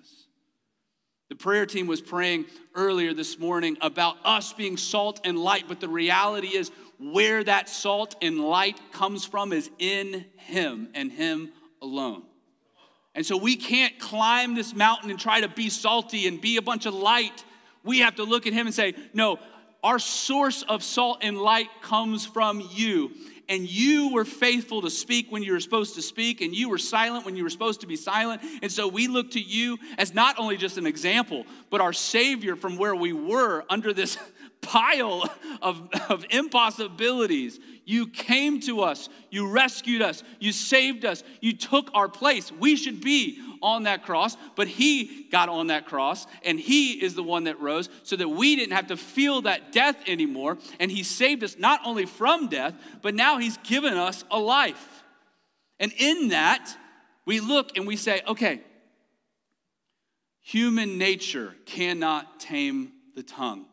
The 1.29 1.37
prayer 1.37 1.65
team 1.65 1.87
was 1.87 2.01
praying 2.01 2.47
earlier 2.75 3.15
this 3.15 3.39
morning 3.39 3.79
about 3.81 4.17
us 4.25 4.53
being 4.53 4.77
salt 4.77 5.21
and 5.25 5.39
light, 5.39 5.65
but 5.69 5.81
the 5.81 5.89
reality 5.89 6.57
is 6.57 6.71
where 6.99 7.43
that 7.45 7.69
salt 7.69 8.17
and 8.21 8.41
light 8.41 8.79
comes 8.93 9.25
from 9.25 9.53
is 9.53 9.71
in 9.79 10.27
Him 10.37 10.89
and 10.95 11.11
Him 11.11 11.53
alone. 11.81 12.25
And 13.15 13.25
so 13.25 13.37
we 13.37 13.57
can't 13.57 13.99
climb 13.99 14.55
this 14.55 14.75
mountain 14.75 15.11
and 15.11 15.19
try 15.19 15.41
to 15.41 15.49
be 15.49 15.69
salty 15.69 16.27
and 16.27 16.41
be 16.41 16.57
a 16.57 16.63
bunch 16.63 16.87
of 16.87 16.95
light 16.95 17.45
we 17.85 18.01
have 18.01 18.17
to 18.17 18.25
look 18.25 18.47
at 18.47 18.53
him 18.53 18.67
and 18.67 18.75
say, 18.75 18.95
No, 19.13 19.39
our 19.83 19.99
source 19.99 20.63
of 20.63 20.83
salt 20.83 21.19
and 21.23 21.39
light 21.39 21.69
comes 21.83 22.27
from 22.27 22.67
you. 22.73 23.13
And 23.49 23.69
you 23.69 24.13
were 24.13 24.25
faithful 24.25 24.81
to 24.83 24.91
speak 24.91 25.33
when 25.33 25.43
you 25.43 25.53
were 25.53 25.61
supposed 25.61 25.97
to 25.97 26.03
speak, 26.03 26.41
and 26.41 26.55
you 26.55 26.69
were 26.69 26.79
silent 26.79 27.25
when 27.25 27.35
you 27.35 27.43
were 27.43 27.51
supposed 27.51 27.81
to 27.81 27.89
be 27.89 27.97
silent. 27.97 28.43
And 28.63 28.71
so 28.71 28.87
we 28.87 29.09
look 29.09 29.33
to 29.33 29.41
you 29.41 29.77
as 29.99 30.15
not 30.15 30.39
only 30.39 30.57
just 30.57 30.79
an 30.79 30.87
example, 30.87 31.45
but 31.69 31.81
our 31.81 31.93
Savior 31.93 32.55
from 32.55 32.77
where 32.77 32.95
we 32.95 33.13
were 33.13 33.65
under 33.69 33.93
this 33.93 34.17
pile 34.61 35.29
of, 35.63 35.89
of 36.09 36.25
impossibilities. 36.31 37.59
You 37.85 38.07
came 38.07 38.61
to 38.61 38.83
us, 38.83 39.09
you 39.31 39.51
rescued 39.51 40.01
us, 40.01 40.23
you 40.39 40.53
saved 40.53 41.05
us, 41.05 41.25
you 41.41 41.53
took 41.57 41.91
our 41.93 42.09
place. 42.09 42.53
We 42.53 42.77
should 42.77 43.01
be 43.01 43.43
on 43.63 43.85
that 43.85 44.05
cross, 44.05 44.37
but 44.57 44.69
He 44.69 45.27
got 45.31 45.49
on 45.49 45.69
that 45.69 45.87
cross, 45.87 46.27
and 46.45 46.59
He 46.59 46.93
is 46.93 47.15
the 47.15 47.23
one 47.23 47.45
that 47.45 47.61
rose 47.61 47.89
so 48.03 48.17
that 48.17 48.29
we 48.29 48.57
didn't 48.57 48.73
have 48.73 48.89
to 48.89 48.97
feel 48.97 49.43
that 49.43 49.73
death 49.73 49.97
anymore. 50.07 50.59
And 50.79 50.91
He 50.91 51.03
saved 51.03 51.45
us 51.45 51.59
not 51.59 51.81
only 51.85 52.07
from 52.07 52.49
death, 52.49 52.75
but 53.03 53.15
now 53.15 53.39
He's 53.39 53.57
given 53.59 53.95
us 53.95 54.25
a 54.31 54.39
life. 54.39 55.05
And 55.79 55.93
in 55.99 56.29
that, 56.29 56.77
we 57.25 57.41
look 57.41 57.77
and 57.77 57.87
we 57.87 57.97
say, 57.97 58.21
okay, 58.27 58.61
human 60.41 60.99
nature 60.99 61.55
cannot 61.65 62.41
tame 62.41 62.93
the 63.15 63.23
tongue. 63.23 63.67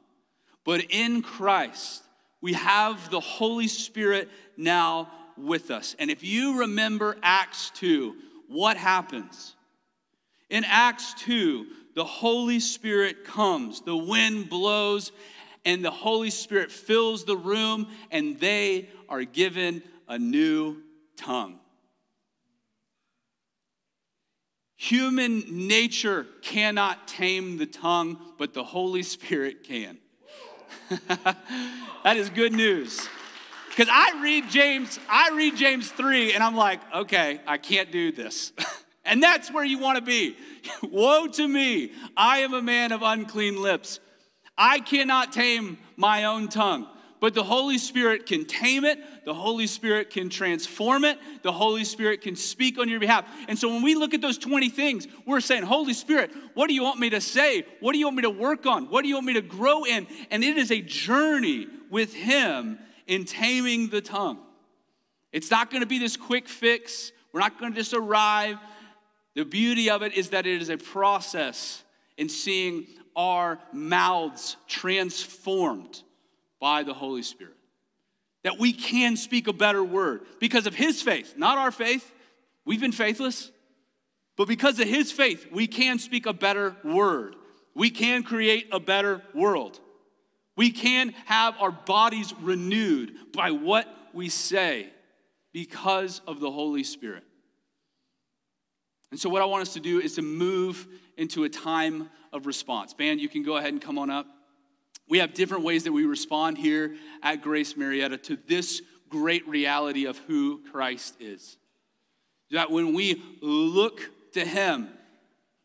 But 0.63 0.85
in 0.89 1.21
Christ, 1.21 2.03
we 2.41 2.53
have 2.53 3.09
the 3.09 3.19
Holy 3.19 3.67
Spirit 3.67 4.29
now 4.57 5.09
with 5.37 5.71
us. 5.71 5.95
And 5.99 6.09
if 6.09 6.23
you 6.23 6.59
remember 6.59 7.17
Acts 7.21 7.71
2, 7.75 8.15
what 8.47 8.77
happens? 8.77 9.55
In 10.49 10.63
Acts 10.63 11.13
2, 11.15 11.67
the 11.95 12.05
Holy 12.05 12.59
Spirit 12.59 13.25
comes, 13.25 13.81
the 13.81 13.97
wind 13.97 14.49
blows, 14.49 15.11
and 15.65 15.83
the 15.83 15.91
Holy 15.91 16.29
Spirit 16.29 16.71
fills 16.71 17.25
the 17.25 17.35
room, 17.35 17.87
and 18.11 18.39
they 18.39 18.87
are 19.09 19.23
given 19.23 19.83
a 20.07 20.17
new 20.17 20.77
tongue. 21.17 21.59
Human 24.77 25.67
nature 25.67 26.27
cannot 26.43 27.07
tame 27.07 27.57
the 27.57 27.65
tongue, 27.65 28.17
but 28.37 28.53
the 28.53 28.63
Holy 28.63 29.03
Spirit 29.03 29.63
can. 29.63 29.97
that 31.07 32.15
is 32.15 32.29
good 32.29 32.53
news. 32.53 33.09
Because 33.69 33.89
I 33.91 34.21
read 34.21 34.49
James, 34.49 34.99
I 35.09 35.31
read 35.35 35.55
James 35.57 35.91
3, 35.91 36.33
and 36.33 36.43
I'm 36.43 36.55
like, 36.55 36.79
okay, 36.93 37.41
I 37.45 37.57
can't 37.57 37.91
do 37.91 38.11
this. 38.11 38.53
and 39.07 39.23
that's 39.23 39.51
where 39.51 39.65
you 39.65 39.79
want 39.79 39.97
to 39.97 40.03
be. 40.03 40.35
Woe 40.83 41.27
to 41.27 41.47
me, 41.47 41.91
I 42.15 42.39
am 42.39 42.53
a 42.53 42.61
man 42.61 42.91
of 42.91 43.01
unclean 43.01 43.61
lips. 43.61 43.99
I 44.57 44.79
cannot 44.79 45.31
tame 45.31 45.77
my 45.95 46.25
own 46.25 46.47
tongue 46.47 46.87
but 47.19 47.33
the 47.33 47.43
Holy 47.43 47.77
Spirit 47.77 48.25
can 48.25 48.45
tame 48.45 48.85
it, 48.85 48.99
the 49.25 49.33
Holy 49.33 49.67
Spirit 49.67 50.09
can 50.09 50.29
transform 50.29 51.03
it, 51.03 51.17
the 51.41 51.51
Holy 51.51 51.83
Spirit 51.83 52.21
can 52.21 52.35
speak 52.35 52.77
on 52.77 52.89
your 52.89 52.99
behalf. 52.99 53.25
And 53.47 53.57
so 53.57 53.69
when 53.69 53.81
we 53.81 53.95
look 53.95 54.13
at 54.13 54.21
those 54.21 54.37
20 54.37 54.69
things, 54.69 55.07
we're 55.25 55.41
saying, 55.41 55.63
Holy 55.63 55.93
Spirit, 55.93 56.31
what 56.53 56.67
do 56.67 56.75
you 56.75 56.83
want 56.83 56.99
me 56.99 57.09
to 57.09 57.21
say? 57.21 57.65
What 57.79 57.93
do 57.93 57.99
you 57.99 58.05
want 58.05 58.17
me 58.17 58.21
to 58.23 58.29
work 58.29 58.65
on? 58.65 58.89
What 58.89 59.01
do 59.01 59.07
you 59.07 59.15
want 59.15 59.25
me 59.25 59.33
to 59.33 59.41
grow 59.41 59.83
in? 59.83 60.07
And 60.29 60.43
it 60.43 60.57
is 60.57 60.71
a 60.71 60.81
journey 60.81 61.67
with 61.89 62.13
Him 62.13 62.77
in 63.07 63.25
taming 63.25 63.89
the 63.89 64.01
tongue. 64.01 64.39
It's 65.31 65.49
not 65.49 65.71
going 65.71 65.81
to 65.81 65.87
be 65.87 65.99
this 65.99 66.17
quick 66.17 66.47
fix, 66.47 67.11
we're 67.33 67.39
not 67.39 67.59
going 67.59 67.73
to 67.73 67.77
just 67.77 67.93
arrive. 67.93 68.57
The 69.37 69.45
beauty 69.45 69.91
of 69.91 70.01
it 70.01 70.15
is 70.15 70.31
that 70.31 70.47
it 70.47 70.63
is 70.63 70.69
a 70.69 70.77
process 70.77 71.83
in 72.17 72.27
seeing 72.27 72.87
our 73.15 73.59
mouths 73.71 74.57
transformed 74.67 76.01
by 76.59 76.81
the 76.81 76.95
Holy 76.95 77.21
Spirit. 77.21 77.53
That 78.43 78.57
we 78.57 78.73
can 78.73 79.15
speak 79.15 79.47
a 79.47 79.53
better 79.53 79.83
word 79.83 80.21
because 80.39 80.65
of 80.65 80.73
His 80.73 81.03
faith, 81.03 81.35
not 81.37 81.59
our 81.59 81.69
faith. 81.69 82.11
We've 82.65 82.81
been 82.81 82.91
faithless. 82.91 83.51
But 84.37 84.47
because 84.47 84.79
of 84.79 84.87
His 84.87 85.11
faith, 85.11 85.45
we 85.51 85.67
can 85.67 85.99
speak 85.99 86.25
a 86.25 86.33
better 86.33 86.75
word. 86.83 87.35
We 87.75 87.91
can 87.91 88.23
create 88.23 88.69
a 88.71 88.79
better 88.79 89.21
world. 89.35 89.79
We 90.55 90.71
can 90.71 91.13
have 91.25 91.53
our 91.59 91.69
bodies 91.71 92.33
renewed 92.41 93.13
by 93.33 93.51
what 93.51 93.87
we 94.15 94.29
say 94.29 94.89
because 95.53 96.21
of 96.25 96.39
the 96.39 96.49
Holy 96.49 96.83
Spirit. 96.83 97.26
And 99.11 99.19
so, 99.19 99.29
what 99.29 99.41
I 99.41 99.45
want 99.45 99.61
us 99.61 99.73
to 99.73 99.79
do 99.79 99.99
is 99.99 100.15
to 100.15 100.21
move 100.21 100.87
into 101.17 101.43
a 101.43 101.49
time 101.49 102.09
of 102.33 102.45
response. 102.45 102.93
Band, 102.93 103.21
you 103.21 103.29
can 103.29 103.43
go 103.43 103.57
ahead 103.57 103.71
and 103.71 103.81
come 103.81 103.97
on 103.97 104.09
up. 104.09 104.27
We 105.09 105.19
have 105.19 105.33
different 105.33 105.63
ways 105.63 105.85
that 105.85 105.93
we 105.93 106.05
respond 106.05 106.57
here 106.57 106.95
at 107.23 107.41
Grace 107.41 107.77
Marietta 107.77 108.17
to 108.17 108.37
this 108.47 108.81
great 109.09 109.47
reality 109.47 110.05
of 110.05 110.17
who 110.19 110.61
Christ 110.71 111.15
is. 111.19 111.57
That 112.51 112.71
when 112.71 112.93
we 112.93 113.21
look 113.41 114.01
to 114.33 114.43
Him, 114.43 114.89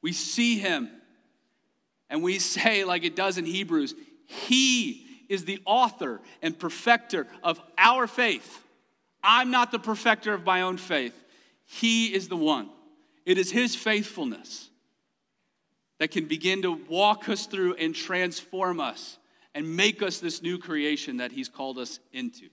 we 0.00 0.12
see 0.12 0.58
Him, 0.58 0.88
and 2.08 2.22
we 2.22 2.38
say, 2.38 2.84
like 2.84 3.04
it 3.04 3.16
does 3.16 3.38
in 3.38 3.44
Hebrews, 3.44 3.94
He 4.26 5.06
is 5.28 5.44
the 5.44 5.60
author 5.64 6.20
and 6.42 6.56
perfecter 6.56 7.26
of 7.42 7.60
our 7.76 8.06
faith. 8.06 8.62
I'm 9.24 9.50
not 9.50 9.72
the 9.72 9.78
perfecter 9.78 10.34
of 10.34 10.44
my 10.44 10.62
own 10.62 10.76
faith, 10.76 11.14
He 11.64 12.14
is 12.14 12.28
the 12.28 12.36
one. 12.36 12.70
It 13.24 13.38
is 13.38 13.50
His 13.50 13.74
faithfulness 13.74 14.70
that 15.98 16.10
can 16.10 16.26
begin 16.26 16.62
to 16.62 16.72
walk 16.72 17.28
us 17.28 17.46
through 17.46 17.74
and 17.74 17.94
transform 17.94 18.80
us 18.80 19.18
and 19.54 19.76
make 19.76 20.02
us 20.02 20.18
this 20.18 20.42
new 20.42 20.58
creation 20.58 21.18
that 21.18 21.32
He's 21.32 21.48
called 21.48 21.78
us 21.78 22.00
into. 22.12 22.48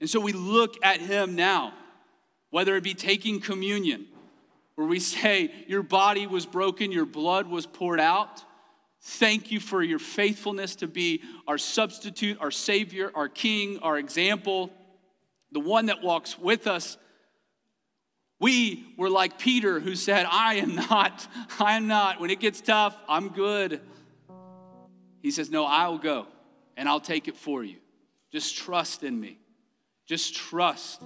And 0.00 0.10
so 0.10 0.20
we 0.20 0.32
look 0.32 0.74
at 0.82 1.00
Him 1.00 1.34
now, 1.36 1.72
whether 2.50 2.76
it 2.76 2.84
be 2.84 2.94
taking 2.94 3.40
communion, 3.40 4.06
where 4.74 4.86
we 4.86 5.00
say, 5.00 5.50
Your 5.66 5.82
body 5.82 6.26
was 6.26 6.46
broken, 6.46 6.92
your 6.92 7.06
blood 7.06 7.46
was 7.46 7.66
poured 7.66 8.00
out. 8.00 8.42
Thank 9.00 9.52
you 9.52 9.60
for 9.60 9.82
your 9.82 9.98
faithfulness 9.98 10.76
to 10.76 10.88
be 10.88 11.22
our 11.46 11.58
substitute, 11.58 12.38
our 12.40 12.50
Savior, 12.50 13.10
our 13.14 13.28
King, 13.28 13.78
our 13.78 13.98
example, 13.98 14.70
the 15.52 15.60
one 15.60 15.86
that 15.86 16.02
walks 16.02 16.38
with 16.38 16.66
us. 16.66 16.98
We 18.38 18.94
were 18.98 19.08
like 19.08 19.38
Peter 19.38 19.80
who 19.80 19.94
said, 19.94 20.26
I 20.30 20.56
am 20.56 20.74
not, 20.74 21.26
I 21.58 21.76
am 21.76 21.86
not. 21.86 22.20
When 22.20 22.30
it 22.30 22.40
gets 22.40 22.60
tough, 22.60 22.96
I'm 23.08 23.30
good. 23.30 23.80
He 25.22 25.30
says, 25.30 25.50
No, 25.50 25.64
I'll 25.64 25.98
go 25.98 26.26
and 26.76 26.88
I'll 26.88 27.00
take 27.00 27.28
it 27.28 27.36
for 27.36 27.64
you. 27.64 27.76
Just 28.30 28.56
trust 28.56 29.02
in 29.02 29.18
me. 29.18 29.38
Just 30.06 30.34
trust 30.34 31.02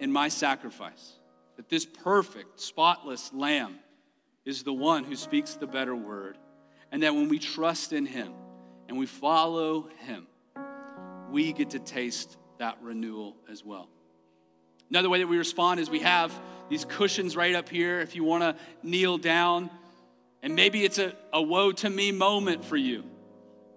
in 0.00 0.10
my 0.10 0.28
sacrifice. 0.28 1.12
That 1.56 1.68
this 1.68 1.86
perfect, 1.86 2.60
spotless 2.60 3.32
lamb 3.32 3.78
is 4.44 4.64
the 4.64 4.72
one 4.72 5.04
who 5.04 5.14
speaks 5.14 5.54
the 5.54 5.66
better 5.66 5.94
word. 5.94 6.38
And 6.90 7.02
that 7.04 7.14
when 7.14 7.28
we 7.28 7.38
trust 7.38 7.92
in 7.92 8.04
him 8.04 8.32
and 8.88 8.98
we 8.98 9.06
follow 9.06 9.88
him, 10.00 10.26
we 11.30 11.52
get 11.52 11.70
to 11.70 11.78
taste 11.78 12.36
that 12.58 12.78
renewal 12.82 13.36
as 13.50 13.64
well. 13.64 13.88
Another 14.90 15.08
way 15.08 15.18
that 15.18 15.26
we 15.26 15.38
respond 15.38 15.80
is 15.80 15.88
we 15.88 16.00
have 16.00 16.32
these 16.68 16.84
cushions 16.84 17.36
right 17.36 17.54
up 17.54 17.68
here. 17.68 18.00
If 18.00 18.14
you 18.14 18.24
want 18.24 18.42
to 18.42 18.56
kneel 18.82 19.18
down, 19.18 19.70
and 20.42 20.54
maybe 20.54 20.84
it's 20.84 20.98
a, 20.98 21.14
a 21.32 21.40
woe 21.40 21.72
to 21.72 21.88
me 21.88 22.12
moment 22.12 22.64
for 22.64 22.76
you. 22.76 23.04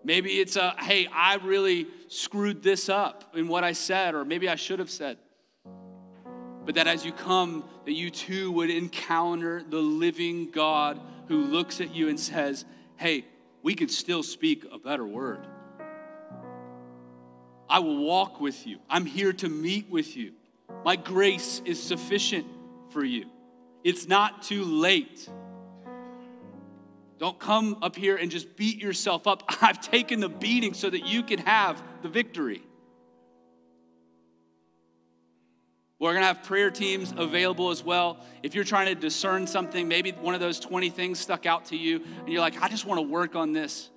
Maybe 0.04 0.34
it's 0.34 0.56
a, 0.56 0.76
hey, 0.80 1.08
I 1.08 1.36
really 1.36 1.88
screwed 2.08 2.62
this 2.62 2.90
up 2.90 3.36
in 3.36 3.48
what 3.48 3.64
I 3.64 3.74
said, 3.74 4.14
or 4.14 4.24
maybe 4.24 4.48
I 4.48 4.56
should 4.56 4.80
have 4.80 4.90
said. 4.90 5.18
But 6.64 6.76
that 6.76 6.88
as 6.88 7.06
you 7.06 7.12
come, 7.12 7.64
that 7.86 7.94
you 7.94 8.10
too 8.10 8.52
would 8.52 8.70
encounter 8.70 9.64
the 9.68 9.80
living 9.80 10.52
God 10.52 11.00
who 11.28 11.44
looks 11.44 11.82
at 11.82 11.94
you 11.94 12.10
and 12.10 12.20
says, 12.20 12.66
hey, 12.98 13.26
we 13.62 13.74
can 13.74 13.90
still 13.90 14.24
speak 14.24 14.66
a 14.72 14.78
better 14.78 15.06
word. 15.06 15.48
I 17.68 17.80
will 17.80 17.98
walk 17.98 18.40
with 18.40 18.68
you. 18.68 18.78
I'm 18.90 19.06
here 19.06 19.34
to 19.34 19.50
meet 19.50 19.90
with 19.90 20.16
you. 20.16 20.34
My 20.86 20.96
grace 20.96 21.64
is 21.66 21.82
sufficient 21.82 22.46
for 22.92 23.04
you. 23.04 23.26
It's 23.84 24.08
not 24.08 24.44
too 24.44 24.64
late. 24.64 25.28
Don't 27.18 27.40
come 27.40 27.80
up 27.82 27.96
here 27.96 28.18
and 28.18 28.30
just 28.30 28.56
beat 28.56 28.80
yourself 28.80 29.26
up. 29.26 29.44
I've 29.64 29.82
taken 29.82 30.20
the 30.20 30.30
beating 30.30 30.76
so 30.76 30.88
that 30.88 31.08
you 31.08 31.24
can 31.24 31.40
have 31.40 31.82
the 32.04 32.08
victory. 32.08 32.62
We're 35.98 36.12
going 36.12 36.22
to 36.22 36.28
have 36.28 36.44
prayer 36.44 36.70
teams 36.70 37.16
available 37.18 37.72
as 37.72 37.84
well. 37.84 38.20
If 38.44 38.54
you're 38.54 38.64
trying 38.64 38.94
to 38.94 38.96
discern 38.96 39.48
something, 39.48 39.88
maybe 39.88 40.12
one 40.12 40.36
of 40.36 40.40
those 40.40 40.60
20 40.60 40.92
things 40.92 41.20
stuck 41.20 41.48
out 41.48 41.66
to 41.66 41.76
you, 41.76 42.04
and 42.20 42.30
you're 42.30 42.42
like, 42.42 42.62
I 42.62 42.68
just 42.68 42.86
want 42.86 43.00
to 43.00 43.08
work 43.08 43.36
on 43.36 43.54
this. 43.54 43.90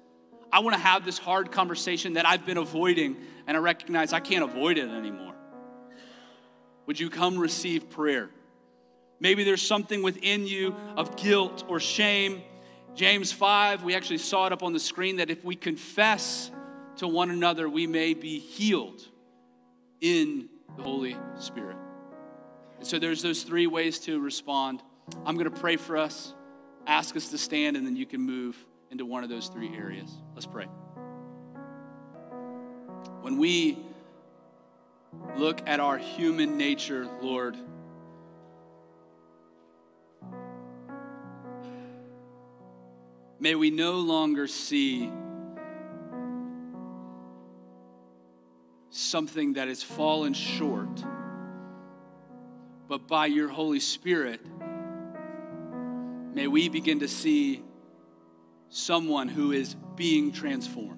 I 0.51 0.61
want 0.61 0.74
to 0.74 0.81
have 0.81 1.05
this 1.05 1.18
hard 1.18 1.53
conversation 1.53 2.14
that 2.14 2.27
I've 2.27 2.46
been 2.46 2.57
avoiding, 2.57 3.18
and 3.46 3.59
I 3.59 3.61
recognize 3.61 4.14
I 4.14 4.20
can't 4.20 4.44
avoid 4.44 4.79
it 4.79 4.88
anymore. 4.88 5.35
Would 6.89 6.99
you 6.99 7.09
come 7.09 7.39
receive 7.39 7.89
prayer? 7.89 8.30
Maybe 9.20 9.45
there's 9.45 9.62
something 9.62 10.03
within 10.03 10.49
you 10.49 10.74
of 10.97 11.16
guilt 11.16 11.64
or 11.68 11.78
shame 11.78 12.43
James 12.99 13.30
5, 13.30 13.84
we 13.84 13.95
actually 13.95 14.18
saw 14.18 14.47
it 14.47 14.53
up 14.53 14.64
on 14.64 14.72
the 14.72 14.80
screen 14.80 15.18
that 15.18 15.30
if 15.30 15.45
we 15.45 15.55
confess 15.55 16.51
to 16.97 17.07
one 17.07 17.30
another, 17.30 17.68
we 17.68 17.86
may 17.86 18.12
be 18.12 18.41
healed 18.41 19.01
in 20.01 20.49
the 20.76 20.82
Holy 20.82 21.16
Spirit. 21.39 21.76
And 22.78 22.84
so 22.84 22.99
there's 22.99 23.22
those 23.22 23.45
three 23.45 23.68
ways 23.68 24.01
to 24.01 24.18
respond. 24.18 24.82
I'm 25.24 25.36
going 25.36 25.49
to 25.49 25.61
pray 25.61 25.76
for 25.76 25.97
us, 25.97 26.34
ask 26.89 27.14
us 27.14 27.28
to 27.28 27.39
stand, 27.39 27.76
and 27.76 27.86
then 27.86 27.95
you 27.95 28.05
can 28.05 28.20
move 28.20 28.57
into 28.91 29.07
one 29.07 29.22
of 29.22 29.30
those 29.30 29.47
three 29.47 29.76
areas. 29.76 30.11
Let's 30.34 30.47
pray. 30.47 30.66
When 33.20 33.39
we 33.39 33.78
Look 35.36 35.68
at 35.68 35.80
our 35.80 35.98
human 35.98 36.56
nature, 36.56 37.09
Lord. 37.20 37.56
May 43.40 43.54
we 43.54 43.70
no 43.70 44.00
longer 44.00 44.48
see 44.48 45.11
something 48.90 49.52
that 49.52 49.68
has 49.68 49.82
fallen 49.82 50.34
short, 50.34 51.04
but 52.88 53.06
by 53.06 53.26
your 53.26 53.48
Holy 53.48 53.78
Spirit, 53.78 54.40
may 56.34 56.48
we 56.48 56.68
begin 56.68 56.98
to 57.00 57.09
see 57.09 57.62
someone 58.70 59.28
who 59.28 59.52
is 59.52 59.76
being 59.94 60.32
transformed. 60.32 60.97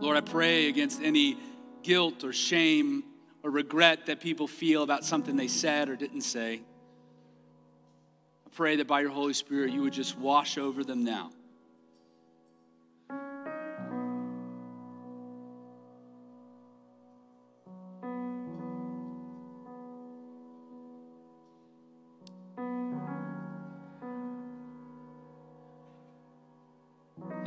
Lord, 0.00 0.16
I 0.16 0.22
pray 0.22 0.68
against 0.68 1.02
any 1.02 1.36
guilt 1.82 2.24
or 2.24 2.32
shame 2.32 3.04
or 3.42 3.50
regret 3.50 4.06
that 4.06 4.20
people 4.20 4.46
feel 4.48 4.82
about 4.82 5.04
something 5.04 5.36
they 5.36 5.48
said 5.48 5.90
or 5.90 5.96
didn't 5.96 6.22
say. 6.22 6.62
I 8.46 8.50
pray 8.54 8.76
that 8.76 8.86
by 8.86 9.00
your 9.02 9.10
Holy 9.10 9.34
Spirit, 9.34 9.72
you 9.72 9.82
would 9.82 9.92
just 9.92 10.16
wash 10.16 10.56
over 10.56 10.84
them 10.84 11.04
now. 11.04 11.30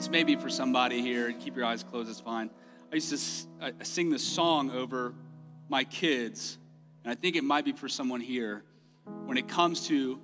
This 0.04 0.10
may 0.10 0.26
be 0.26 0.36
for 0.36 0.50
somebody 0.50 1.02
here. 1.02 1.32
Keep 1.32 1.56
your 1.56 1.64
eyes 1.64 1.82
closed, 1.82 2.10
it's 2.10 2.20
fine. 2.20 2.50
I 2.92 2.96
used 2.96 3.10
to 3.62 3.72
I 3.80 3.84
sing 3.84 4.10
this 4.10 4.22
song 4.22 4.70
over 4.70 5.14
my 5.70 5.86
kids, 5.86 6.58
and 7.06 7.12
I 7.14 7.16
think 7.16 7.38
it 7.38 7.44
might 7.46 7.64
be 7.64 7.72
for 7.72 7.88
someone 7.88 8.20
here 8.20 8.66
when 9.24 9.38
it 9.38 9.48
comes 9.48 9.88
to 9.88 10.20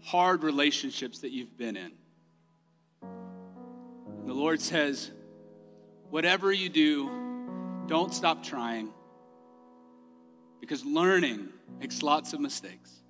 hard 0.00 0.42
relationships 0.42 1.20
that 1.20 1.30
you've 1.30 1.56
been 1.56 1.76
in. 1.76 1.92
And 3.02 4.28
the 4.28 4.34
Lord 4.34 4.60
says, 4.60 5.12
whatever 6.10 6.50
you 6.50 6.68
do, 6.68 7.08
don't 7.86 8.12
stop 8.12 8.42
trying 8.42 8.90
because 10.60 10.84
learning 10.84 11.48
makes 11.78 12.02
lots 12.02 12.32
of 12.32 12.40
mistakes. 12.40 13.01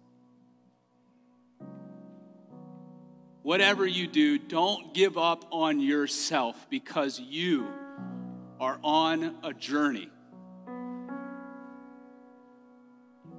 Whatever 3.43 3.85
you 3.85 4.07
do, 4.07 4.39
don't 4.39 4.95
give 4.95 5.19
up 5.19 5.45
on 5.51 5.81
yourself 5.81 6.67
because 6.71 7.19
you 7.19 7.67
are 8.61 8.79
on 8.85 9.37
a 9.43 9.53
journey. 9.53 10.09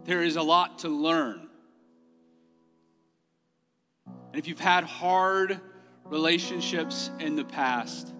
There 0.03 0.21
is 0.21 0.35
a 0.35 0.41
lot 0.41 0.79
to 0.79 0.89
learn. 0.89 1.47
And 4.05 4.39
if 4.39 4.47
you've 4.49 4.59
had 4.59 4.83
hard 4.83 5.61
relationships 6.03 7.09
in 7.19 7.37
the 7.37 7.45
past, 7.45 8.13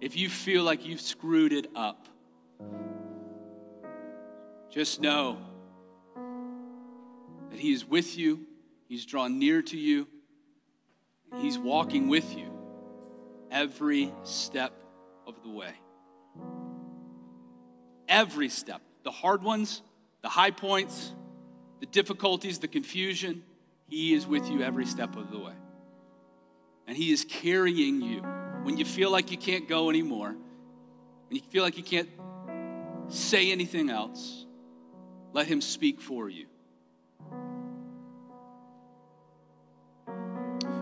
if 0.00 0.16
you 0.16 0.28
feel 0.28 0.62
like 0.62 0.86
you've 0.86 1.00
screwed 1.00 1.52
it 1.52 1.66
up, 1.74 2.06
just 4.70 5.00
know 5.00 5.38
that 7.50 7.58
He 7.58 7.72
is 7.72 7.84
with 7.84 8.16
you, 8.16 8.46
He's 8.88 9.04
drawn 9.04 9.40
near 9.40 9.62
to 9.62 9.76
you, 9.76 10.06
He's 11.36 11.58
walking 11.58 12.08
with 12.08 12.36
you 12.36 12.50
every 13.50 14.12
step 14.24 14.72
of 15.26 15.42
the 15.42 15.50
way 15.50 15.74
every 18.08 18.48
step 18.48 18.80
the 19.04 19.10
hard 19.10 19.42
ones, 19.42 19.82
the 20.22 20.28
high 20.28 20.50
points, 20.50 21.14
the 21.80 21.86
difficulties, 21.86 22.58
the 22.58 22.68
confusion. 22.68 23.42
He 23.88 24.12
is 24.12 24.26
with 24.26 24.50
you 24.50 24.62
every 24.62 24.86
step 24.86 25.16
of 25.16 25.30
the 25.30 25.38
way. 25.38 25.54
And 26.86 26.96
He 26.96 27.12
is 27.12 27.24
carrying 27.24 28.02
you 28.02 28.20
when 28.64 28.76
you 28.76 28.84
feel 28.84 29.10
like 29.10 29.30
you 29.30 29.38
can't 29.38 29.68
go 29.68 29.88
anymore, 29.88 30.34
when 31.28 31.36
you 31.36 31.40
feel 31.50 31.62
like 31.62 31.78
you 31.78 31.84
can't 31.84 32.08
say 33.08 33.52
anything 33.52 33.88
else. 33.88 34.46
Let 35.32 35.46
Him 35.46 35.60
speak 35.60 36.00
for 36.00 36.28
you. 36.28 36.46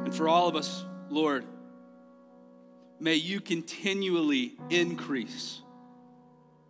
And 0.07 0.15
for 0.15 0.29
all 0.29 0.47
of 0.47 0.55
us, 0.55 0.85
Lord, 1.11 1.45
may 3.01 3.17
you 3.17 3.41
continually 3.41 4.55
increase 4.71 5.61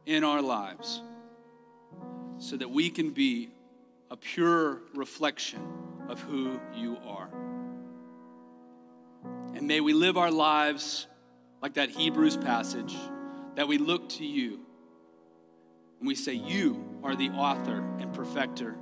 in 0.07 0.25
our 0.25 0.41
lives 0.41 1.03
so 2.39 2.57
that 2.57 2.71
we 2.71 2.89
can 2.89 3.11
be 3.11 3.51
a 4.11 4.17
pure 4.17 4.81
reflection 4.95 5.61
of 6.09 6.19
who 6.23 6.59
you 6.75 6.97
are. 7.07 7.29
And 9.55 9.69
may 9.69 9.83
we 9.83 9.93
live 9.93 10.17
our 10.17 10.31
lives 10.31 11.07
like 11.61 11.75
that 11.75 11.91
Hebrews 11.91 12.39
passage, 12.39 12.97
that 13.57 13.69
we 13.69 13.77
look 13.77 14.09
to 14.13 14.25
you 14.25 14.61
and 15.99 16.09
we 16.09 16.15
say, 16.15 16.33
You 16.33 16.83
are 17.05 17.15
the 17.15 17.29
author 17.29 17.85
and 17.99 18.15
perfecter 18.15 18.79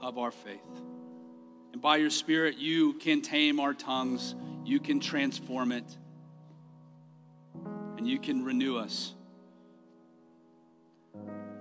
of 0.00 0.16
our 0.16 0.30
faith. 0.30 0.87
And 1.78 1.82
by 1.84 1.98
your 1.98 2.10
Spirit, 2.10 2.58
you 2.58 2.94
can 2.94 3.22
tame 3.22 3.60
our 3.60 3.72
tongues, 3.72 4.34
you 4.64 4.80
can 4.80 4.98
transform 4.98 5.70
it, 5.70 5.84
and 7.96 8.04
you 8.04 8.18
can 8.18 8.44
renew 8.44 8.76
us 8.76 9.14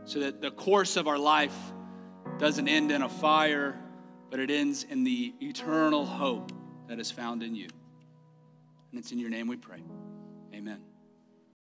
so 0.05 0.21
that 0.21 0.41
the 0.41 0.49
course 0.49 0.97
of 0.97 1.07
our 1.07 1.19
life 1.19 1.55
doesn't 2.39 2.67
end 2.67 2.91
in 2.91 3.03
a 3.03 3.09
fire, 3.09 3.79
but 4.31 4.39
it 4.39 4.49
ends 4.49 4.85
in 4.89 5.03
the 5.03 5.35
eternal 5.39 6.03
hope 6.03 6.51
that 6.87 6.99
is 6.99 7.11
found 7.11 7.43
in 7.43 7.53
you. 7.53 7.67
And 8.89 8.99
it's 8.99 9.11
in 9.11 9.19
your 9.19 9.29
name 9.29 9.47
we 9.47 9.57
pray. 9.57 9.83
Amen. 10.51 10.86